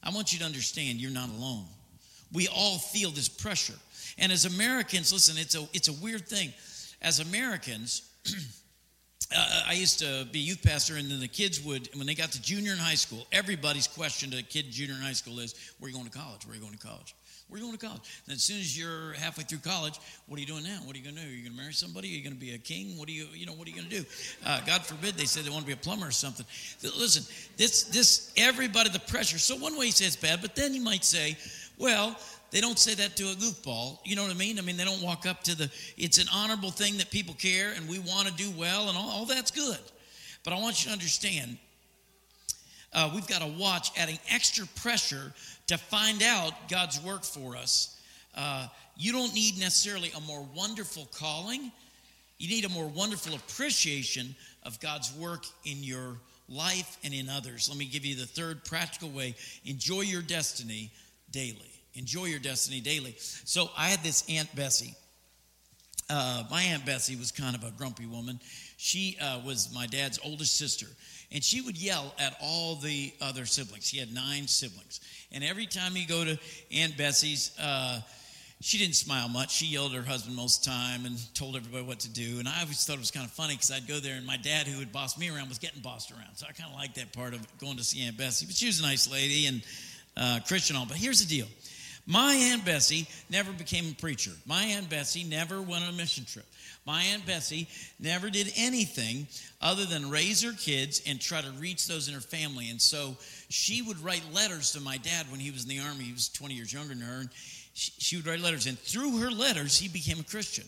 I 0.01 0.11
want 0.11 0.31
you 0.31 0.39
to 0.39 0.45
understand 0.45 0.99
you're 0.99 1.11
not 1.11 1.29
alone. 1.29 1.65
We 2.31 2.47
all 2.47 2.77
feel 2.77 3.11
this 3.11 3.27
pressure. 3.27 3.73
And 4.17 4.31
as 4.31 4.45
Americans, 4.45 5.11
listen, 5.11 5.37
it's 5.37 5.55
a, 5.55 5.67
it's 5.73 5.87
a 5.87 5.93
weird 5.93 6.27
thing. 6.27 6.53
As 7.01 7.19
Americans, 7.19 8.09
uh, 9.35 9.63
I 9.67 9.73
used 9.73 9.99
to 9.99 10.27
be 10.31 10.39
a 10.39 10.43
youth 10.43 10.63
pastor, 10.63 10.95
and 10.95 11.09
then 11.09 11.19
the 11.19 11.27
kids 11.27 11.61
would, 11.61 11.89
when 11.95 12.07
they 12.07 12.15
got 12.15 12.31
to 12.33 12.41
junior 12.41 12.71
and 12.71 12.79
high 12.79 12.95
school, 12.95 13.25
everybody's 13.31 13.87
question 13.87 14.31
to 14.31 14.37
a 14.37 14.41
kid 14.43 14.71
junior 14.71 14.93
and 14.93 15.03
high 15.03 15.13
school 15.13 15.39
is, 15.39 15.55
Where 15.79 15.87
are 15.87 15.89
you 15.89 15.95
going 15.95 16.09
to 16.09 16.17
college? 16.17 16.45
Where 16.45 16.53
are 16.53 16.55
you 16.55 16.61
going 16.61 16.77
to 16.77 16.85
college? 16.85 17.15
Where 17.49 17.59
are 17.59 17.63
going 17.63 17.77
to 17.77 17.83
college? 17.83 18.01
And 18.27 18.35
as 18.35 18.43
soon 18.43 18.59
as 18.59 18.77
you're 18.77 19.13
halfway 19.13 19.43
through 19.43 19.59
college, 19.59 19.99
what 20.27 20.37
are 20.37 20.39
you 20.39 20.45
doing 20.45 20.63
now? 20.63 20.79
What 20.85 20.95
are 20.95 20.99
you 20.99 21.03
going 21.03 21.15
to 21.15 21.21
do? 21.21 21.27
Are 21.27 21.31
you 21.31 21.41
going 21.41 21.55
to 21.55 21.61
marry 21.61 21.73
somebody? 21.73 22.09
Are 22.09 22.17
you 22.17 22.23
going 22.23 22.35
to 22.35 22.39
be 22.39 22.53
a 22.53 22.59
king? 22.59 22.95
What 22.95 23.09
are 23.09 23.11
you, 23.11 23.25
you 23.33 23.47
know, 23.47 23.53
what 23.53 23.67
are 23.67 23.71
you 23.71 23.77
going 23.77 23.89
to 23.89 23.97
do? 24.01 24.05
Uh, 24.45 24.61
God 24.67 24.85
forbid 24.85 25.15
they 25.15 25.25
say 25.25 25.41
they 25.41 25.49
want 25.49 25.61
to 25.61 25.67
be 25.67 25.73
a 25.73 25.77
plumber 25.77 26.07
or 26.07 26.11
something. 26.11 26.45
Listen, 26.83 27.23
this, 27.57 27.85
this, 27.85 28.31
everybody, 28.37 28.89
the 28.91 28.99
pressure. 28.99 29.39
So 29.39 29.55
one 29.55 29.77
way 29.77 29.87
you 29.87 29.91
say 29.91 30.05
it's 30.05 30.15
bad, 30.15 30.41
but 30.41 30.55
then 30.55 30.75
you 30.75 30.81
might 30.81 31.03
say, 31.03 31.37
well, 31.79 32.15
they 32.51 32.61
don't 32.61 32.77
say 32.77 32.93
that 32.95 33.15
to 33.17 33.23
a 33.23 33.33
goofball. 33.33 33.97
You 34.03 34.15
know 34.15 34.23
what 34.23 34.31
I 34.31 34.35
mean? 34.35 34.59
I 34.59 34.61
mean, 34.61 34.77
they 34.77 34.85
don't 34.85 35.01
walk 35.01 35.25
up 35.25 35.43
to 35.43 35.55
the, 35.55 35.71
it's 35.97 36.19
an 36.19 36.27
honorable 36.31 36.71
thing 36.71 36.97
that 36.97 37.09
people 37.09 37.33
care 37.33 37.73
and 37.75 37.89
we 37.89 37.97
want 37.97 38.27
to 38.27 38.33
do 38.33 38.51
well 38.51 38.89
and 38.89 38.97
all, 38.97 39.09
all 39.09 39.25
that's 39.25 39.51
good. 39.51 39.79
But 40.43 40.53
I 40.53 40.59
want 40.59 40.83
you 40.83 40.87
to 40.87 40.93
understand, 40.93 41.57
uh, 42.93 43.11
we've 43.13 43.27
got 43.27 43.41
to 43.41 43.47
watch 43.47 43.91
adding 43.97 44.17
extra 44.29 44.65
pressure 44.75 45.33
to 45.69 45.77
find 45.77 46.21
out 46.21 46.53
God's 46.69 46.99
work 47.01 47.23
for 47.23 47.55
us. 47.55 47.99
Uh, 48.35 48.67
you 48.97 49.11
don't 49.11 49.33
need 49.33 49.57
necessarily 49.57 50.11
a 50.15 50.21
more 50.21 50.45
wonderful 50.55 51.07
calling, 51.15 51.71
you 52.37 52.49
need 52.49 52.65
a 52.65 52.69
more 52.69 52.87
wonderful 52.87 53.35
appreciation 53.35 54.35
of 54.63 54.79
God's 54.79 55.13
work 55.15 55.45
in 55.65 55.83
your 55.83 56.17
life 56.47 56.97
and 57.03 57.13
in 57.13 57.29
others. 57.29 57.69
Let 57.69 57.77
me 57.77 57.85
give 57.85 58.05
you 58.05 58.15
the 58.15 58.25
third 58.25 58.65
practical 58.65 59.09
way 59.09 59.35
enjoy 59.65 60.01
your 60.01 60.21
destiny 60.21 60.91
daily. 61.31 61.71
Enjoy 61.95 62.25
your 62.25 62.39
destiny 62.39 62.81
daily. 62.81 63.15
So 63.17 63.69
I 63.77 63.89
had 63.89 64.01
this 64.03 64.23
Aunt 64.29 64.53
Bessie. 64.55 64.95
uh, 66.09 66.43
my 66.49 66.61
Aunt 66.63 66.85
Bessie 66.85 67.15
was 67.15 67.31
kind 67.31 67.55
of 67.55 67.63
a 67.63 67.71
grumpy 67.71 68.05
woman. 68.05 68.39
She 68.77 69.17
uh, 69.21 69.41
was 69.45 69.73
my 69.73 69.85
dad's 69.85 70.19
oldest 70.23 70.57
sister, 70.57 70.87
and 71.31 71.43
she 71.43 71.61
would 71.61 71.77
yell 71.77 72.13
at 72.19 72.35
all 72.41 72.75
the 72.75 73.13
other 73.21 73.45
siblings. 73.45 73.87
She 73.87 73.97
had 73.97 74.13
nine 74.13 74.47
siblings. 74.47 74.99
And 75.31 75.43
every 75.43 75.67
time 75.67 75.95
you 75.95 76.07
go 76.07 76.25
to 76.25 76.39
Aunt 76.73 76.97
Bessie's, 76.97 77.51
uh, 77.61 78.01
she 78.61 78.77
didn't 78.77 78.95
smile 78.95 79.29
much. 79.29 79.51
She 79.51 79.67
yelled 79.67 79.91
at 79.93 79.97
her 79.97 80.03
husband 80.03 80.35
most 80.35 80.59
of 80.59 80.73
the 80.73 80.77
time 80.77 81.05
and 81.05 81.17
told 81.33 81.55
everybody 81.55 81.83
what 81.83 81.99
to 82.01 82.09
do. 82.09 82.39
And 82.39 82.47
I 82.47 82.61
always 82.61 82.83
thought 82.83 82.95
it 82.95 82.99
was 82.99 83.11
kind 83.11 83.25
of 83.25 83.31
funny 83.31 83.53
because 83.53 83.71
I'd 83.71 83.87
go 83.87 83.99
there 83.99 84.15
and 84.15 84.25
my 84.25 84.37
dad, 84.37 84.67
who 84.67 84.79
would 84.79 84.91
boss 84.91 85.17
me 85.17 85.29
around, 85.29 85.47
was 85.47 85.59
getting 85.59 85.81
bossed 85.81 86.11
around. 86.11 86.35
So 86.35 86.45
I 86.49 86.51
kind 86.51 86.69
of 86.69 86.75
liked 86.75 86.95
that 86.95 87.13
part 87.13 87.33
of 87.33 87.57
going 87.59 87.77
to 87.77 87.83
see 87.83 88.05
Aunt 88.05 88.17
Bessie. 88.17 88.45
But 88.45 88.55
she 88.55 88.65
was 88.65 88.79
a 88.79 88.83
nice 88.83 89.09
lady 89.09 89.45
and 89.45 89.61
uh, 90.17 90.39
Christian 90.47 90.75
all. 90.75 90.85
But 90.85 90.97
here's 90.97 91.21
the 91.21 91.27
deal 91.27 91.47
my 92.09 92.33
Aunt 92.33 92.65
Bessie 92.65 93.07
never 93.29 93.51
became 93.51 93.91
a 93.91 93.93
preacher. 93.93 94.31
My 94.47 94.63
Aunt 94.63 94.89
Bessie 94.89 95.23
never 95.23 95.61
went 95.61 95.83
on 95.83 95.89
a 95.89 95.95
mission 95.95 96.25
trip. 96.25 96.45
My 96.83 97.03
Aunt 97.03 97.23
Bessie 97.23 97.67
never 97.99 98.31
did 98.31 98.51
anything 98.57 99.27
other 99.61 99.85
than 99.85 100.09
raise 100.09 100.41
her 100.41 100.53
kids 100.53 101.03
and 101.05 101.21
try 101.21 101.39
to 101.39 101.51
reach 101.59 101.87
those 101.87 102.07
in 102.07 102.15
her 102.15 102.19
family. 102.19 102.71
And 102.71 102.81
so 102.81 103.15
she 103.49 103.83
would 103.83 104.03
write 104.03 104.23
letters 104.33 104.71
to 104.71 104.81
my 104.81 104.97
dad 104.97 105.29
when 105.29 105.39
he 105.39 105.51
was 105.51 105.65
in 105.65 105.69
the 105.69 105.81
army. 105.81 106.05
He 106.05 106.11
was 106.11 106.29
20 106.29 106.55
years 106.55 106.73
younger 106.73 106.95
than 106.95 107.03
her. 107.03 107.19
And 107.19 107.29
she, 107.75 107.91
she 107.99 108.15
would 108.15 108.25
write 108.25 108.39
letters. 108.39 108.65
And 108.65 108.79
through 108.79 109.19
her 109.19 109.29
letters, 109.29 109.77
he 109.77 109.87
became 109.87 110.19
a 110.19 110.23
Christian. 110.23 110.67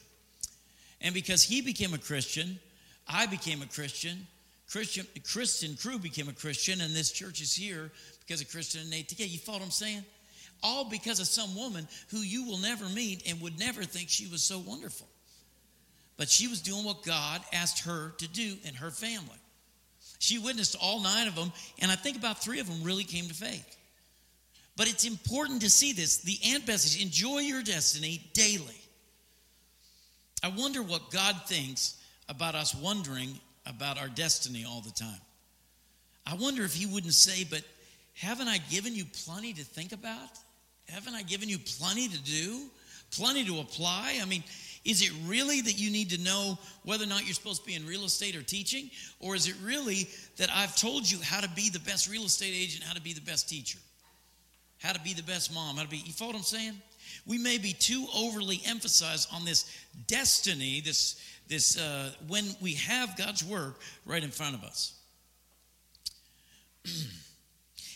And 1.01 1.15
because 1.15 1.41
he 1.41 1.61
became 1.61 1.95
a 1.95 1.97
Christian, 1.97 2.59
I 3.07 3.25
became 3.25 3.63
a 3.63 3.65
Christian. 3.65 4.27
Christian 4.69 5.75
Crew 5.75 5.97
became 5.97 6.29
a 6.29 6.33
Christian, 6.33 6.81
and 6.81 6.95
this 6.95 7.11
church 7.11 7.41
is 7.41 7.53
here 7.53 7.91
because 8.19 8.41
of 8.41 8.49
Kristen 8.49 8.81
and 8.81 8.91
Nate 8.91 9.09
together. 9.09 9.29
You 9.29 9.39
follow 9.39 9.57
what 9.57 9.65
I'm 9.65 9.71
saying? 9.71 10.05
All 10.63 10.85
because 10.85 11.19
of 11.19 11.27
some 11.27 11.55
woman 11.55 11.87
who 12.09 12.19
you 12.19 12.45
will 12.45 12.59
never 12.59 12.87
meet 12.89 13.27
and 13.27 13.41
would 13.41 13.57
never 13.57 13.83
think 13.83 14.09
she 14.09 14.27
was 14.27 14.43
so 14.43 14.59
wonderful. 14.59 15.07
But 16.17 16.29
she 16.29 16.47
was 16.47 16.61
doing 16.61 16.83
what 16.83 17.03
God 17.03 17.41
asked 17.51 17.85
her 17.85 18.13
to 18.19 18.27
do 18.27 18.55
in 18.63 18.75
her 18.75 18.91
family. 18.91 19.39
She 20.19 20.37
witnessed 20.37 20.75
all 20.79 21.01
nine 21.01 21.27
of 21.27 21.35
them, 21.35 21.51
and 21.79 21.91
I 21.91 21.95
think 21.95 22.15
about 22.15 22.43
three 22.43 22.59
of 22.59 22.67
them 22.67 22.83
really 22.83 23.03
came 23.03 23.25
to 23.25 23.33
faith. 23.33 23.77
But 24.77 24.87
it's 24.87 25.05
important 25.05 25.61
to 25.61 25.69
see 25.69 25.93
this. 25.93 26.17
The 26.17 26.37
Aunt 26.53 26.65
Bessie's 26.65 27.03
enjoy 27.03 27.39
your 27.39 27.63
destiny 27.63 28.29
daily. 28.33 28.79
I 30.43 30.49
wonder 30.49 30.81
what 30.81 31.11
God 31.11 31.35
thinks 31.47 31.99
about 32.29 32.55
us 32.55 32.73
wondering 32.75 33.39
about 33.65 33.99
our 33.99 34.07
destiny 34.07 34.65
all 34.67 34.81
the 34.81 34.91
time. 34.91 35.21
I 36.25 36.35
wonder 36.35 36.63
if 36.63 36.73
He 36.73 36.85
wouldn't 36.85 37.13
say, 37.13 37.43
But 37.43 37.63
haven't 38.13 38.47
I 38.47 38.59
given 38.69 38.95
you 38.95 39.05
plenty 39.25 39.53
to 39.53 39.63
think 39.63 39.91
about? 39.91 40.29
Haven't 40.91 41.15
I 41.15 41.23
given 41.23 41.47
you 41.47 41.57
plenty 41.57 42.07
to 42.09 42.19
do? 42.19 42.63
Plenty 43.11 43.45
to 43.45 43.59
apply? 43.59 44.19
I 44.21 44.25
mean, 44.25 44.43
is 44.83 45.01
it 45.01 45.11
really 45.25 45.61
that 45.61 45.79
you 45.79 45.89
need 45.89 46.09
to 46.09 46.21
know 46.21 46.57
whether 46.83 47.03
or 47.03 47.07
not 47.07 47.25
you're 47.25 47.33
supposed 47.33 47.61
to 47.61 47.67
be 47.67 47.75
in 47.75 47.85
real 47.85 48.03
estate 48.03 48.35
or 48.35 48.41
teaching? 48.41 48.89
Or 49.19 49.35
is 49.35 49.47
it 49.47 49.55
really 49.63 50.09
that 50.37 50.49
I've 50.53 50.75
told 50.75 51.09
you 51.09 51.19
how 51.21 51.39
to 51.39 51.49
be 51.49 51.69
the 51.69 51.79
best 51.79 52.09
real 52.09 52.23
estate 52.23 52.53
agent, 52.53 52.83
how 52.83 52.93
to 52.93 53.01
be 53.01 53.13
the 53.13 53.21
best 53.21 53.47
teacher, 53.47 53.79
how 54.79 54.91
to 54.91 54.99
be 54.99 55.13
the 55.13 55.23
best 55.23 55.53
mom, 55.53 55.77
how 55.77 55.83
to 55.83 55.89
be, 55.89 55.97
you 55.97 56.11
follow 56.11 56.31
what 56.31 56.37
I'm 56.37 56.43
saying? 56.43 56.73
We 57.25 57.37
may 57.37 57.57
be 57.57 57.73
too 57.73 58.07
overly 58.15 58.61
emphasized 58.65 59.29
on 59.33 59.45
this 59.45 59.65
destiny, 60.07 60.81
this, 60.81 61.21
this 61.47 61.79
uh, 61.79 62.11
when 62.27 62.45
we 62.59 62.73
have 62.75 63.15
God's 63.17 63.43
work 63.45 63.79
right 64.05 64.23
in 64.23 64.31
front 64.31 64.55
of 64.55 64.63
us. 64.63 64.93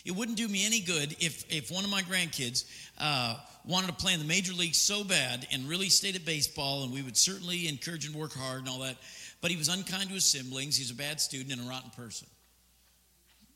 it 0.06 0.14
wouldn't 0.14 0.38
do 0.38 0.46
me 0.46 0.64
any 0.64 0.80
good 0.80 1.16
if, 1.18 1.44
if 1.52 1.70
one 1.70 1.84
of 1.84 1.90
my 1.90 2.00
grandkids 2.02 2.64
uh, 2.98 3.36
wanted 3.64 3.88
to 3.88 3.92
play 3.92 4.12
in 4.12 4.20
the 4.20 4.24
major 4.24 4.52
leagues 4.52 4.78
so 4.78 5.02
bad 5.02 5.46
and 5.52 5.68
really 5.68 5.88
stayed 5.88 6.14
at 6.14 6.24
baseball, 6.24 6.84
and 6.84 6.92
we 6.92 7.02
would 7.02 7.16
certainly 7.16 7.66
encourage 7.66 8.06
him 8.06 8.12
to 8.12 8.18
work 8.18 8.32
hard 8.32 8.60
and 8.60 8.68
all 8.68 8.78
that, 8.78 8.96
but 9.40 9.50
he 9.50 9.56
was 9.56 9.68
unkind 9.68 10.08
to 10.08 10.14
his 10.14 10.24
siblings, 10.24 10.76
he's 10.76 10.92
a 10.92 10.94
bad 10.94 11.20
student 11.20 11.52
and 11.52 11.66
a 11.66 11.68
rotten 11.68 11.90
person. 11.90 12.28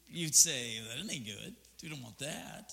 You'd 0.09 0.35
say, 0.35 0.81
that 0.89 1.13
ain't 1.13 1.25
good. 1.25 1.55
We 1.85 1.89
don't 1.89 2.03
want 2.03 2.19
that. 2.19 2.73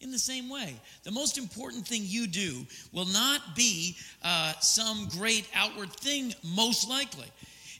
In 0.00 0.10
the 0.10 0.18
same 0.18 0.48
way, 0.48 0.74
the 1.04 1.10
most 1.10 1.36
important 1.36 1.86
thing 1.86 2.02
you 2.04 2.26
do 2.26 2.66
will 2.90 3.06
not 3.06 3.54
be 3.54 3.98
uh, 4.24 4.54
some 4.60 5.08
great 5.10 5.46
outward 5.54 5.92
thing, 5.92 6.32
most 6.42 6.88
likely. 6.88 7.26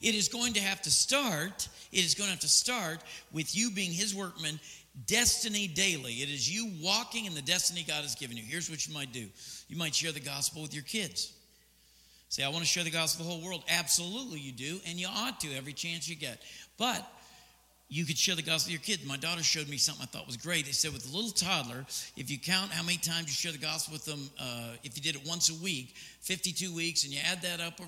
It 0.03 0.15
is 0.15 0.29
going 0.29 0.53
to 0.55 0.61
have 0.61 0.83
to 0.83 0.91
start, 0.91 1.69
it 1.93 2.05
is 2.05 2.15
going 2.15 2.27
to 2.27 2.33
have 2.33 2.41
to 2.41 2.49
start 2.49 3.01
with 3.33 3.57
you 3.57 3.71
being 3.71 3.91
his 3.91 4.15
workman 4.15 4.61
destiny 5.07 5.67
daily. 5.67 6.15
It 6.15 6.29
is 6.29 6.49
you 6.53 6.71
walking 6.83 7.27
in 7.27 7.35
the 7.35 7.43
destiny 7.43 7.85
God 7.87 8.03
has 8.03 8.15
given 8.15 8.37
you. 8.37 8.43
Here's 8.47 8.71
what 8.71 8.87
you 8.87 8.95
might 8.95 9.13
do 9.13 9.29
you 9.69 9.77
might 9.77 9.95
share 9.95 10.13
the 10.13 10.21
gospel 10.21 10.63
with 10.63 10.75
your 10.75 10.85
kids. 10.85 11.33
Say, 12.29 12.45
I 12.45 12.49
want 12.49 12.61
to 12.61 12.67
share 12.67 12.85
the 12.85 12.91
gospel 12.91 13.25
with 13.25 13.29
the 13.29 13.41
whole 13.41 13.45
world. 13.45 13.65
Absolutely, 13.69 14.39
you 14.39 14.53
do, 14.53 14.79
and 14.87 15.01
you 15.01 15.09
ought 15.09 15.41
to 15.41 15.53
every 15.57 15.73
chance 15.73 16.09
you 16.09 16.15
get. 16.15 16.41
But 16.79 17.05
you 17.89 18.05
could 18.05 18.17
share 18.17 18.37
the 18.37 18.43
gospel 18.43 18.73
with 18.73 18.87
your 18.87 18.97
kids. 18.97 19.05
My 19.05 19.17
daughter 19.17 19.43
showed 19.43 19.69
me 19.69 19.77
something 19.79 20.05
I 20.05 20.07
thought 20.07 20.29
was 20.29 20.37
great. 20.37 20.65
They 20.65 20.71
said, 20.71 20.93
with 20.93 21.13
a 21.13 21.15
little 21.15 21.33
toddler, 21.33 21.85
if 22.17 22.31
you 22.31 22.39
count 22.39 22.71
how 22.71 22.85
many 22.85 22.99
times 22.99 23.27
you 23.27 23.33
share 23.33 23.51
the 23.51 23.59
gospel 23.59 23.95
with 23.95 24.05
them, 24.05 24.31
uh, 24.39 24.77
if 24.85 24.97
you 24.97 25.03
did 25.03 25.21
it 25.21 25.27
once 25.27 25.51
a 25.51 25.55
week, 25.61 25.97
52 26.21 26.73
weeks, 26.73 27.03
and 27.03 27.13
you 27.13 27.19
add 27.29 27.43
that 27.43 27.59
up, 27.59 27.81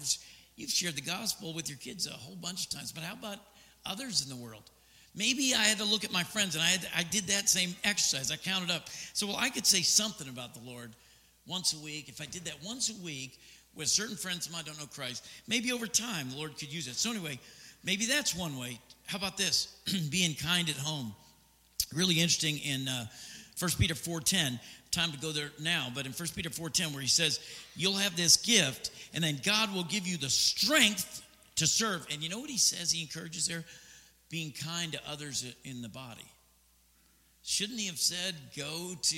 you've 0.57 0.71
shared 0.71 0.97
the 0.97 1.03
gospel 1.03 1.55
with 1.55 1.69
your 1.69 1.79
kids 1.79 2.09
a 2.09 2.11
whole 2.11 2.35
bunch 2.35 2.67
of 2.67 2.71
times. 2.73 2.91
But 2.91 3.05
how 3.05 3.15
about 3.15 3.39
others 3.87 4.23
in 4.23 4.29
the 4.29 4.35
world? 4.35 4.72
Maybe 5.15 5.55
I 5.55 5.65
had 5.65 5.79
to 5.79 5.85
look 5.85 6.05
at 6.05 6.13
my 6.13 6.23
friends 6.23 6.55
and 6.55 6.63
I, 6.63 6.69
had, 6.69 6.89
I 6.97 7.03
did 7.03 7.25
that 7.25 7.49
same 7.49 7.75
exercise. 7.85 8.31
I 8.31 8.37
counted 8.37 8.71
up. 8.71 8.89
So, 9.13 9.27
well, 9.27 9.37
I 9.39 9.51
could 9.51 9.67
say 9.67 9.83
something 9.83 10.29
about 10.29 10.55
the 10.55 10.61
Lord 10.69 10.91
once 11.47 11.75
a 11.75 11.79
week. 11.85 12.09
If 12.09 12.21
I 12.21 12.27
did 12.27 12.45
that 12.47 12.57
once 12.65 12.89
a 12.89 13.05
week 13.05 13.39
with 13.75 13.89
certain 13.89 14.17
friends 14.17 14.47
of 14.47 14.53
mine 14.53 14.65
don't 14.65 14.79
know 14.79 14.87
Christ, 14.87 15.27
maybe 15.47 15.73
over 15.73 15.87
time 15.87 16.31
the 16.31 16.37
Lord 16.37 16.57
could 16.57 16.73
use 16.73 16.89
it. 16.89 16.95
So, 16.95 17.11
anyway, 17.11 17.39
maybe 17.85 18.07
that's 18.07 18.35
one 18.35 18.59
way. 18.59 18.79
How 19.07 19.19
about 19.19 19.37
this? 19.37 19.77
Being 20.11 20.35
kind 20.35 20.69
at 20.71 20.77
home. 20.77 21.15
Really 21.95 22.15
interesting 22.15 22.59
in 22.59 22.89
uh, 22.89 23.07
1 23.59 23.71
Peter 23.79 23.95
4.10 23.95 24.59
time 24.93 25.11
to 25.11 25.19
go 25.19 25.33
there 25.33 25.51
now, 25.59 25.89
but 25.95 26.05
in 26.05 26.13
1 26.13 26.29
Peter 26.37 26.51
4:10 26.51 26.93
where 26.93 27.01
he 27.01 27.09
says, 27.09 27.41
"You'll 27.75 27.95
have 27.95 28.15
this 28.15 28.37
gift 28.37 28.91
and 29.15 29.25
then 29.25 29.41
God 29.43 29.73
will 29.73 29.85
give 29.85 30.07
you 30.07 30.19
the 30.19 30.29
strength 30.29 31.23
to 31.57 31.67
serve." 31.67 32.07
And 32.11 32.23
you 32.23 32.29
know 32.29 32.39
what 32.39 32.51
he 32.51 32.59
says? 32.59 32.93
He 32.93 33.01
encourages 33.01 33.47
there, 33.47 33.65
being 34.33 34.51
kind 34.51 34.93
to 34.93 35.01
others 35.07 35.45
in 35.63 35.83
the 35.83 35.91
body. 35.91 36.25
Shouldn't 37.45 37.79
he 37.79 37.87
have 37.87 37.99
said, 37.99 38.35
go 38.57 38.95
to, 39.03 39.17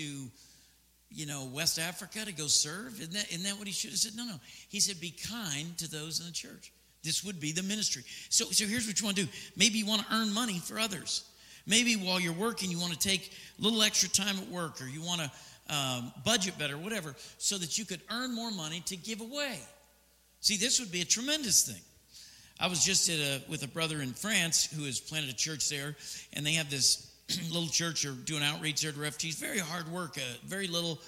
you 1.08 1.26
know, 1.26 1.48
West 1.54 1.78
Africa 1.78 2.24
to 2.24 2.32
go 2.32 2.48
serve? 2.48 3.00
Isn't 3.00 3.12
that, 3.12 3.30
isn't 3.30 3.44
that 3.44 3.56
what 3.56 3.68
he 3.68 3.72
should 3.72 3.90
have 3.90 3.98
said? 4.00 4.16
No, 4.16 4.24
no. 4.24 4.34
He 4.68 4.80
said, 4.80 5.00
be 5.00 5.12
kind 5.12 5.78
to 5.78 5.88
those 5.88 6.18
in 6.18 6.26
the 6.26 6.32
church. 6.32 6.72
This 7.04 7.22
would 7.22 7.38
be 7.38 7.52
the 7.52 7.62
ministry. 7.62 8.02
So, 8.28 8.46
so 8.46 8.66
here's 8.66 8.88
what 8.88 9.00
you 9.00 9.04
want 9.04 9.16
to 9.16 9.24
do. 9.24 9.30
Maybe 9.56 9.78
you 9.78 9.86
want 9.86 10.02
to 10.02 10.12
earn 10.12 10.34
money 10.34 10.58
for 10.58 10.80
others. 10.80 11.22
Maybe 11.64 11.94
while 11.94 12.18
you're 12.18 12.32
working, 12.32 12.72
you 12.72 12.80
want 12.80 12.92
to 12.92 12.98
take 12.98 13.30
a 13.58 13.62
little 13.62 13.84
extra 13.84 14.08
time 14.08 14.36
at 14.36 14.48
work 14.48 14.82
or 14.82 14.86
you 14.86 15.00
want 15.00 15.20
to 15.20 15.74
um, 15.74 16.12
budget 16.24 16.58
better, 16.58 16.76
whatever, 16.76 17.14
so 17.38 17.56
that 17.58 17.78
you 17.78 17.84
could 17.84 18.00
earn 18.10 18.34
more 18.34 18.50
money 18.50 18.82
to 18.86 18.96
give 18.96 19.20
away. 19.20 19.60
See, 20.40 20.56
this 20.56 20.80
would 20.80 20.90
be 20.90 21.02
a 21.02 21.06
tremendous 21.06 21.66
thing. 21.66 21.80
I 22.60 22.68
was 22.68 22.84
just 22.84 23.08
at 23.08 23.18
a, 23.18 23.42
with 23.48 23.62
a 23.62 23.68
brother 23.68 24.00
in 24.00 24.12
France 24.12 24.68
who 24.72 24.84
has 24.84 25.00
planted 25.00 25.30
a 25.30 25.34
church 25.34 25.68
there, 25.68 25.96
and 26.32 26.46
they 26.46 26.54
have 26.54 26.70
this 26.70 27.10
little 27.50 27.68
church 27.68 28.04
or 28.04 28.12
doing 28.12 28.42
outreach 28.42 28.82
there 28.82 28.92
to 28.92 29.00
refugees. 29.00 29.36
Very 29.36 29.58
hard 29.58 29.88
work, 29.88 30.16
uh, 30.16 30.36
very 30.46 30.68
little 30.68 31.00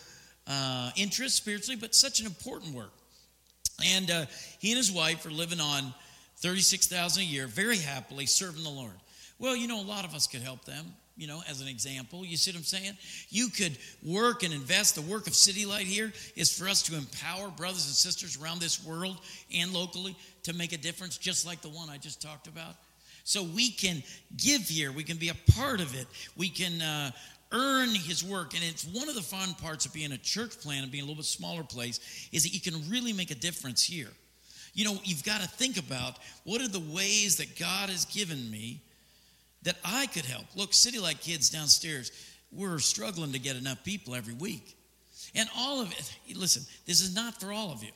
uh, 0.48 0.90
interest 0.96 1.36
spiritually, 1.36 1.76
but 1.80 1.94
such 1.94 2.20
an 2.20 2.26
important 2.26 2.74
work. 2.74 2.92
And 3.84 4.10
uh, 4.10 4.26
he 4.58 4.70
and 4.70 4.76
his 4.76 4.90
wife 4.90 5.26
are 5.26 5.30
living 5.30 5.60
on 5.60 5.92
thirty-six 6.38 6.86
thousand 6.86 7.24
a 7.24 7.26
year, 7.26 7.46
very 7.46 7.78
happily 7.78 8.26
serving 8.26 8.64
the 8.64 8.70
Lord. 8.70 8.94
Well, 9.38 9.54
you 9.54 9.68
know, 9.68 9.80
a 9.80 9.84
lot 9.84 10.04
of 10.04 10.14
us 10.14 10.26
could 10.26 10.40
help 10.40 10.64
them 10.64 10.86
you 11.16 11.26
know, 11.26 11.42
as 11.48 11.60
an 11.60 11.68
example. 11.68 12.24
You 12.24 12.36
see 12.36 12.50
what 12.50 12.58
I'm 12.58 12.64
saying? 12.64 12.92
You 13.30 13.48
could 13.48 13.78
work 14.04 14.42
and 14.42 14.52
invest. 14.52 14.94
The 14.94 15.02
work 15.02 15.26
of 15.26 15.34
City 15.34 15.64
Light 15.64 15.86
here 15.86 16.12
is 16.36 16.56
for 16.56 16.68
us 16.68 16.82
to 16.84 16.96
empower 16.96 17.48
brothers 17.48 17.86
and 17.86 17.94
sisters 17.94 18.40
around 18.40 18.60
this 18.60 18.84
world 18.84 19.18
and 19.54 19.72
locally 19.72 20.16
to 20.42 20.52
make 20.52 20.72
a 20.72 20.78
difference, 20.78 21.16
just 21.16 21.46
like 21.46 21.62
the 21.62 21.68
one 21.68 21.88
I 21.88 21.96
just 21.96 22.20
talked 22.20 22.46
about. 22.46 22.74
So 23.24 23.42
we 23.42 23.70
can 23.70 24.02
give 24.36 24.62
here, 24.62 24.92
we 24.92 25.02
can 25.02 25.16
be 25.16 25.30
a 25.30 25.52
part 25.52 25.80
of 25.80 25.94
it, 25.98 26.06
we 26.36 26.48
can 26.48 26.80
uh, 26.80 27.10
earn 27.50 27.88
His 27.88 28.22
work. 28.22 28.54
And 28.54 28.62
it's 28.62 28.84
one 28.84 29.08
of 29.08 29.14
the 29.14 29.22
fun 29.22 29.54
parts 29.54 29.86
of 29.86 29.92
being 29.92 30.12
a 30.12 30.18
church 30.18 30.60
plant 30.60 30.82
and 30.82 30.92
being 30.92 31.02
a 31.02 31.06
little 31.06 31.16
bit 31.16 31.24
smaller 31.24 31.64
place 31.64 32.28
is 32.30 32.44
that 32.44 32.50
you 32.50 32.60
can 32.60 32.88
really 32.88 33.12
make 33.12 33.30
a 33.30 33.34
difference 33.34 33.82
here. 33.82 34.10
You 34.74 34.84
know, 34.84 34.98
you've 35.02 35.24
got 35.24 35.40
to 35.40 35.48
think 35.48 35.78
about 35.78 36.18
what 36.44 36.60
are 36.60 36.68
the 36.68 36.78
ways 36.78 37.38
that 37.38 37.58
God 37.58 37.88
has 37.88 38.04
given 38.04 38.50
me 38.50 38.82
that 39.66 39.76
I 39.84 40.06
could 40.06 40.24
help. 40.24 40.44
Look, 40.54 40.72
City 40.72 41.00
Light 41.00 41.20
Kids 41.20 41.50
downstairs, 41.50 42.12
we're 42.52 42.78
struggling 42.78 43.32
to 43.32 43.38
get 43.40 43.56
enough 43.56 43.82
people 43.82 44.14
every 44.14 44.34
week. 44.34 44.76
And 45.34 45.48
all 45.56 45.80
of 45.80 45.90
it, 45.90 46.16
listen, 46.36 46.62
this 46.86 47.00
is 47.00 47.14
not 47.14 47.40
for 47.40 47.52
all 47.52 47.72
of 47.72 47.82
you. 47.82 47.90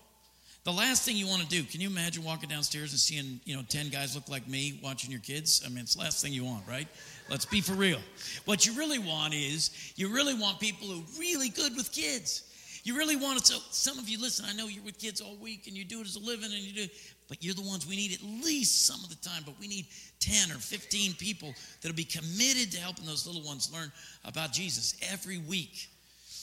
The 0.65 0.73
last 0.73 1.05
thing 1.05 1.17
you 1.17 1.29
want 1.29 1.43
to 1.43 1.49
do, 1.49 1.63
can 1.63 1.81
you 1.81 1.89
imagine 1.89 2.25
walking 2.25 2.49
downstairs 2.49 2.91
and 2.91 2.99
seeing, 2.99 3.41
you 3.45 3.57
know, 3.57 3.63
10 3.69 3.89
guys 3.89 4.17
look 4.17 4.29
like 4.29 4.47
me 4.49 4.81
watching 4.83 5.13
your 5.13 5.21
kids? 5.21 5.63
I 5.65 5.69
mean, 5.69 5.79
it's 5.79 5.95
the 5.95 6.01
last 6.01 6.21
thing 6.23 6.33
you 6.33 6.45
want, 6.45 6.65
right? 6.69 6.89
Let's 7.31 7.47
be 7.47 7.61
for 7.61 7.73
real. 7.73 8.01
What 8.45 8.67
you 8.67 8.75
really 8.75 8.99
want 8.99 9.33
is 9.33 9.71
you 9.95 10.13
really 10.13 10.35
want 10.35 10.59
people 10.59 10.89
who 10.89 11.01
are 11.01 11.21
really 11.21 11.49
good 11.51 11.77
with 11.77 11.93
kids. 11.93 12.43
You 12.83 12.97
really 12.97 13.17
want 13.17 13.39
it. 13.39 13.47
So 13.47 13.59
some 13.71 13.99
of 13.99 14.09
you 14.09 14.21
listen. 14.21 14.45
I 14.49 14.55
know 14.55 14.67
you're 14.67 14.85
with 14.85 14.99
kids 14.99 15.21
all 15.21 15.37
week 15.37 15.67
and 15.67 15.77
you 15.77 15.85
do 15.85 16.01
it 16.01 16.07
as 16.07 16.17
a 16.17 16.21
living 16.21 16.51
and 16.53 16.63
you 16.63 16.73
do, 16.73 16.89
but 17.31 17.45
you're 17.45 17.55
the 17.55 17.63
ones 17.63 17.87
we 17.87 17.95
need 17.95 18.13
at 18.13 18.23
least 18.45 18.87
some 18.87 19.03
of 19.05 19.09
the 19.09 19.29
time. 19.29 19.45
But 19.47 19.55
we 19.61 19.69
need 19.69 19.87
10 20.19 20.51
or 20.51 20.59
15 20.59 21.15
people 21.15 21.55
that'll 21.81 21.97
be 21.97 22.05
committed 22.05 22.73
to 22.73 22.81
helping 22.81 23.07
those 23.07 23.25
little 23.25 23.43
ones 23.43 23.73
learn 23.73 23.91
about 24.25 24.53
Jesus 24.53 24.97
every 25.11 25.39
week. 25.39 25.89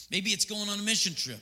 Maybe 0.09 0.29
it's 0.29 0.45
going 0.45 0.69
on 0.69 0.79
a 0.79 0.81
mission 0.81 1.13
trip. 1.13 1.41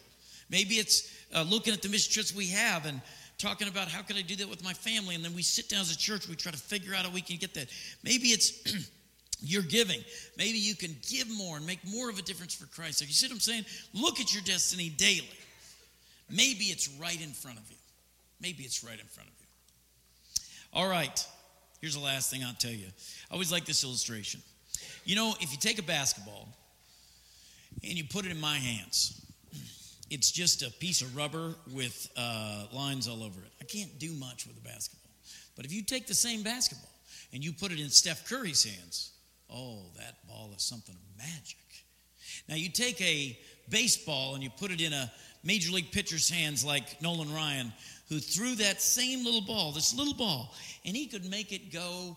Maybe 0.49 0.75
it's 0.75 1.13
uh, 1.33 1.43
looking 1.43 1.73
at 1.73 1.83
the 1.83 1.89
mission 1.89 2.11
trips 2.11 2.35
we 2.35 2.47
have 2.47 2.87
and 2.87 2.99
talking 3.37 3.67
about 3.67 3.87
how 3.87 4.01
can 4.01 4.17
I 4.17 4.23
do 4.23 4.35
that 4.37 4.49
with 4.49 4.63
my 4.63 4.73
family. 4.73 5.13
And 5.13 5.23
then 5.23 5.35
we 5.35 5.43
sit 5.43 5.69
down 5.69 5.81
as 5.81 5.91
a 5.91 5.97
church, 5.97 6.27
we 6.27 6.35
try 6.35 6.51
to 6.51 6.57
figure 6.57 6.95
out 6.95 7.05
how 7.05 7.11
we 7.11 7.21
can 7.21 7.37
get 7.37 7.53
that. 7.53 7.67
Maybe 8.03 8.29
it's 8.29 8.89
your 9.41 9.61
giving. 9.61 10.03
Maybe 10.39 10.57
you 10.57 10.73
can 10.73 10.95
give 11.07 11.29
more 11.29 11.57
and 11.57 11.67
make 11.67 11.85
more 11.85 12.09
of 12.09 12.17
a 12.17 12.23
difference 12.23 12.55
for 12.55 12.65
Christ. 12.65 13.01
Like 13.01 13.09
you 13.09 13.13
see 13.13 13.27
what 13.27 13.33
I'm 13.33 13.39
saying? 13.41 13.65
Look 13.93 14.19
at 14.19 14.33
your 14.33 14.41
destiny 14.41 14.89
daily. 14.89 15.29
Maybe 16.31 16.65
it's 16.65 16.89
right 16.99 17.21
in 17.21 17.29
front 17.29 17.59
of 17.59 17.69
you. 17.69 17.77
Maybe 18.41 18.63
it's 18.63 18.83
right 18.83 18.99
in 18.99 19.05
front 19.05 19.29
of 19.29 19.34
you. 19.34 19.34
All 20.75 20.89
right. 20.89 21.25
Here's 21.79 21.95
the 21.95 22.03
last 22.03 22.29
thing 22.29 22.43
I'll 22.43 22.53
tell 22.53 22.71
you. 22.71 22.87
I 23.31 23.33
always 23.33 23.49
like 23.49 23.63
this 23.63 23.85
illustration. 23.85 24.41
You 25.05 25.15
know, 25.15 25.33
if 25.39 25.53
you 25.53 25.57
take 25.57 25.79
a 25.79 25.83
basketball 25.83 26.49
and 27.81 27.93
you 27.93 28.03
put 28.03 28.25
it 28.25 28.31
in 28.31 28.39
my 28.41 28.57
hands, 28.57 29.25
it's 30.09 30.29
just 30.29 30.63
a 30.63 30.71
piece 30.71 31.01
of 31.01 31.15
rubber 31.15 31.55
with 31.73 32.09
uh, 32.17 32.65
lines 32.73 33.07
all 33.07 33.23
over 33.23 33.39
it. 33.39 33.51
I 33.61 33.63
can't 33.63 33.97
do 33.99 34.11
much 34.11 34.47
with 34.47 34.57
a 34.57 34.67
basketball. 34.67 35.11
But 35.55 35.63
if 35.63 35.71
you 35.71 35.81
take 35.81 36.07
the 36.07 36.13
same 36.13 36.43
basketball 36.43 36.91
and 37.31 37.41
you 37.41 37.53
put 37.53 37.71
it 37.71 37.79
in 37.79 37.89
Steph 37.89 38.27
Curry's 38.27 38.65
hands, 38.65 39.11
oh, 39.49 39.79
that 39.95 40.27
ball 40.27 40.51
is 40.53 40.61
something 40.61 40.93
of 40.93 41.17
magic. 41.17 41.57
Now, 42.49 42.55
you 42.55 42.69
take 42.69 43.01
a 43.01 43.39
baseball 43.69 44.35
and 44.35 44.43
you 44.43 44.49
put 44.49 44.71
it 44.71 44.81
in 44.81 44.91
a 44.91 45.09
major 45.41 45.71
league 45.71 45.91
pitcher's 45.93 46.29
hands 46.29 46.65
like 46.65 47.01
Nolan 47.01 47.33
Ryan, 47.33 47.71
who 48.09 48.19
threw 48.19 48.55
that 48.55 48.81
same 48.81 49.23
little 49.23 49.41
ball, 49.41 49.71
this 49.71 49.95
little 49.95 50.13
ball, 50.13 50.53
and 50.85 50.95
he 50.95 51.07
could 51.07 51.29
make 51.29 51.51
it 51.51 51.71
go 51.71 52.15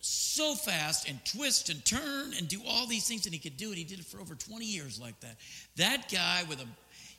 so 0.00 0.54
fast 0.54 1.08
and 1.08 1.18
twist 1.24 1.70
and 1.70 1.84
turn 1.84 2.32
and 2.36 2.48
do 2.48 2.60
all 2.66 2.86
these 2.86 3.06
things, 3.06 3.26
and 3.26 3.34
he 3.34 3.40
could 3.40 3.56
do 3.56 3.72
it. 3.72 3.78
He 3.78 3.84
did 3.84 3.98
it 3.98 4.06
for 4.06 4.20
over 4.20 4.34
20 4.34 4.64
years 4.64 5.00
like 5.00 5.18
that. 5.20 5.36
That 5.76 6.10
guy 6.10 6.44
with 6.48 6.60
a 6.60 6.66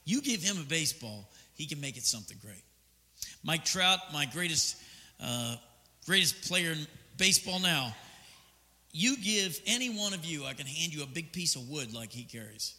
you 0.05 0.21
give 0.21 0.41
him 0.41 0.57
a 0.57 0.63
baseball, 0.63 1.29
he 1.53 1.67
can 1.67 1.79
make 1.79 1.95
it 1.95 2.03
something 2.03 2.37
great. 2.41 2.63
Mike 3.43 3.63
Trout, 3.63 3.99
my 4.11 4.25
greatest, 4.25 4.77
uh, 5.21 5.55
greatest 6.05 6.47
player 6.49 6.71
in 6.71 6.87
baseball 7.17 7.59
now. 7.59 7.95
You 8.91 9.17
give 9.17 9.59
any 9.67 9.89
one 9.89 10.13
of 10.13 10.25
you, 10.25 10.45
I 10.45 10.53
can 10.53 10.65
hand 10.65 10.95
you 10.95 11.03
a 11.03 11.05
big 11.05 11.31
piece 11.31 11.55
of 11.55 11.69
wood 11.69 11.93
like 11.93 12.11
he 12.11 12.23
carries. 12.23 12.73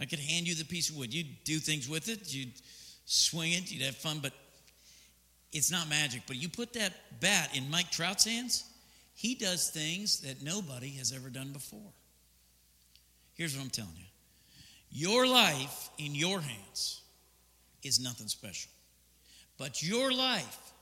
I 0.00 0.04
could 0.04 0.18
hand 0.18 0.48
you 0.48 0.56
the 0.56 0.64
piece 0.64 0.90
of 0.90 0.96
wood. 0.96 1.14
You'd 1.14 1.44
do 1.44 1.58
things 1.58 1.88
with 1.88 2.08
it. 2.08 2.34
You'd 2.34 2.54
swing 3.04 3.52
it. 3.52 3.70
You'd 3.70 3.82
have 3.82 3.94
fun, 3.94 4.18
but 4.20 4.32
it's 5.54 5.70
not 5.70 5.88
magic. 5.88 6.22
But 6.26 6.36
you 6.36 6.48
put 6.50 6.74
that 6.74 6.92
bat 7.20 7.56
in 7.56 7.70
Mike 7.70 7.90
Trout's 7.90 8.24
hands, 8.24 8.64
he 9.14 9.34
does 9.34 9.70
things 9.70 10.20
that 10.20 10.42
nobody 10.42 10.90
has 10.96 11.12
ever 11.12 11.30
done 11.30 11.52
before. 11.52 11.92
Here's 13.34 13.56
what 13.56 13.64
I'm 13.64 13.70
telling 13.70 13.96
you 13.96 14.04
your 14.90 15.26
life 15.26 15.90
in 15.96 16.14
your 16.14 16.40
hands 16.40 17.00
is 17.82 18.00
nothing 18.00 18.28
special. 18.28 18.70
But 19.56 19.82
your 19.82 20.12
life 20.12 20.72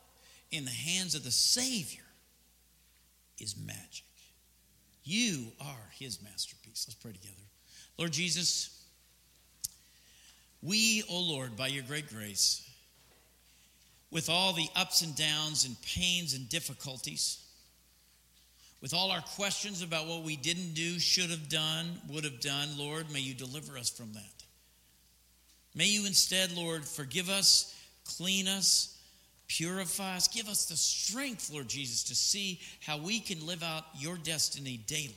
in 0.50 0.64
the 0.64 0.70
hands 0.70 1.14
of 1.14 1.24
the 1.24 1.30
Savior 1.30 2.02
is 3.38 3.56
magic. 3.56 4.04
You 5.04 5.46
are 5.60 5.90
his 5.98 6.22
masterpiece. 6.22 6.86
Let's 6.86 6.94
pray 6.94 7.12
together. 7.12 7.34
Lord 7.98 8.12
Jesus, 8.12 8.84
we, 10.62 11.02
O 11.10 11.16
oh 11.16 11.20
Lord, 11.20 11.56
by 11.56 11.66
your 11.66 11.82
great 11.82 12.08
grace, 12.08 12.68
with 14.12 14.28
all 14.28 14.52
the 14.52 14.68
ups 14.76 15.00
and 15.00 15.16
downs 15.16 15.64
and 15.64 15.74
pains 15.82 16.34
and 16.34 16.48
difficulties, 16.48 17.42
with 18.82 18.92
all 18.92 19.10
our 19.10 19.22
questions 19.22 19.82
about 19.82 20.06
what 20.06 20.22
we 20.22 20.36
didn't 20.36 20.74
do, 20.74 20.98
should 20.98 21.30
have 21.30 21.48
done, 21.48 21.86
would 22.10 22.24
have 22.24 22.40
done, 22.40 22.68
Lord, 22.76 23.10
may 23.10 23.20
you 23.20 23.32
deliver 23.32 23.78
us 23.78 23.88
from 23.88 24.12
that. 24.12 24.44
May 25.74 25.86
you 25.86 26.04
instead, 26.06 26.52
Lord, 26.52 26.84
forgive 26.84 27.30
us, 27.30 27.74
clean 28.04 28.46
us, 28.46 28.98
purify 29.48 30.16
us, 30.16 30.28
give 30.28 30.48
us 30.48 30.66
the 30.66 30.76
strength, 30.76 31.50
Lord 31.50 31.68
Jesus, 31.68 32.04
to 32.04 32.14
see 32.14 32.60
how 32.80 32.98
we 32.98 33.18
can 33.18 33.46
live 33.46 33.62
out 33.62 33.84
your 33.96 34.18
destiny 34.18 34.76
daily, 34.86 35.14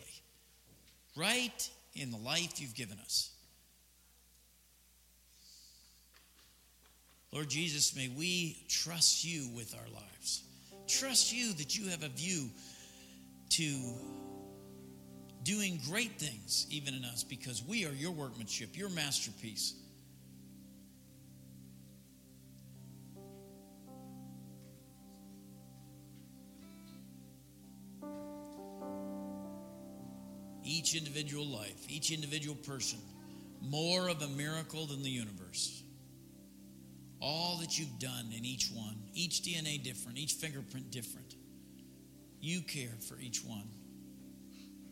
right 1.18 1.70
in 1.96 2.12
the 2.12 2.18
life 2.18 2.62
you've 2.62 2.76
given 2.76 2.98
us. 3.00 3.35
Lord 7.36 7.50
Jesus, 7.50 7.94
may 7.98 8.08
we 8.08 8.56
trust 8.70 9.26
you 9.26 9.50
with 9.54 9.76
our 9.76 9.94
lives. 9.94 10.44
Trust 10.88 11.34
you 11.34 11.52
that 11.56 11.78
you 11.78 11.90
have 11.90 12.02
a 12.02 12.08
view 12.08 12.50
to 13.50 13.94
doing 15.44 15.78
great 15.86 16.18
things 16.18 16.66
even 16.70 16.94
in 16.94 17.04
us 17.04 17.26
because 17.26 17.62
we 17.62 17.86
are 17.86 17.92
your 17.92 18.14
workmanship, 18.14 18.78
your 18.78 18.88
masterpiece. 18.88 19.74
Each 30.64 30.96
individual 30.96 31.46
life, 31.46 31.86
each 31.90 32.12
individual 32.12 32.56
person, 32.56 33.00
more 33.62 34.08
of 34.08 34.22
a 34.22 34.28
miracle 34.30 34.86
than 34.86 35.04
the 35.04 35.10
universe. 35.10 35.82
All 37.28 37.58
that 37.62 37.80
you've 37.80 37.98
done 37.98 38.28
in 38.38 38.46
each 38.46 38.70
one, 38.72 38.96
each 39.16 39.42
DNA 39.42 39.82
different, 39.82 40.20
each 40.20 40.34
fingerprint 40.34 40.92
different. 40.92 41.34
You 42.40 42.62
care 42.62 42.94
for 43.10 43.18
each 43.20 43.44
one. 43.44 43.68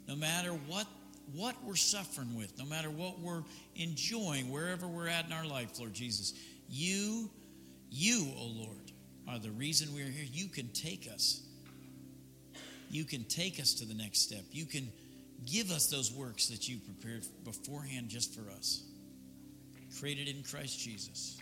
No 0.07 0.15
matter 0.15 0.49
what, 0.49 0.87
what 1.35 1.55
we're 1.63 1.75
suffering 1.75 2.35
with, 2.35 2.57
no 2.57 2.65
matter 2.65 2.89
what 2.89 3.19
we're 3.19 3.43
enjoying, 3.75 4.51
wherever 4.51 4.87
we're 4.87 5.09
at 5.09 5.27
in 5.27 5.31
our 5.31 5.45
life, 5.45 5.79
Lord 5.79 5.93
Jesus, 5.93 6.33
you, 6.67 7.29
you, 7.91 8.25
O 8.35 8.41
oh 8.41 8.63
Lord, 8.63 8.91
are 9.27 9.37
the 9.37 9.51
reason 9.51 9.93
we're 9.93 10.03
here. 10.03 10.25
You 10.33 10.47
can 10.47 10.69
take 10.69 11.07
us. 11.13 11.43
You 12.89 13.05
can 13.05 13.25
take 13.25 13.59
us 13.59 13.75
to 13.75 13.85
the 13.85 13.93
next 13.93 14.21
step. 14.21 14.41
You 14.51 14.65
can 14.65 14.91
give 15.45 15.69
us 15.69 15.85
those 15.85 16.11
works 16.11 16.47
that 16.47 16.67
you 16.67 16.79
prepared 16.79 17.27
beforehand 17.43 18.09
just 18.09 18.33
for 18.33 18.49
us. 18.49 18.81
Created 19.99 20.27
in 20.27 20.41
Christ 20.41 20.79
Jesus, 20.79 21.37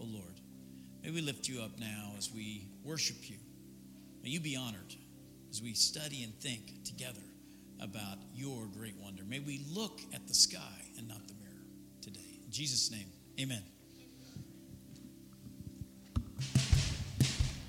O 0.00 0.04
Lord. 0.04 0.40
May 1.02 1.10
we 1.10 1.20
lift 1.20 1.48
you 1.48 1.60
up 1.60 1.78
now 1.78 2.12
as 2.18 2.30
we 2.32 2.68
worship 2.84 3.28
you. 3.28 3.36
May 4.22 4.30
you 4.30 4.40
be 4.40 4.56
honored 4.56 4.94
as 5.50 5.62
we 5.62 5.74
study 5.74 6.22
and 6.22 6.34
think 6.40 6.84
together 6.84 7.20
about 7.80 8.18
your 8.34 8.66
great 8.66 8.96
wonder. 9.02 9.22
May 9.24 9.40
we 9.40 9.60
look 9.72 10.00
at 10.14 10.26
the 10.26 10.34
sky 10.34 10.84
and 10.98 11.08
not 11.08 11.26
the 11.26 11.34
mirror 11.34 11.64
today. 12.02 12.40
In 12.44 12.50
Jesus' 12.50 12.90
name, 12.90 13.06
amen. 13.40 13.62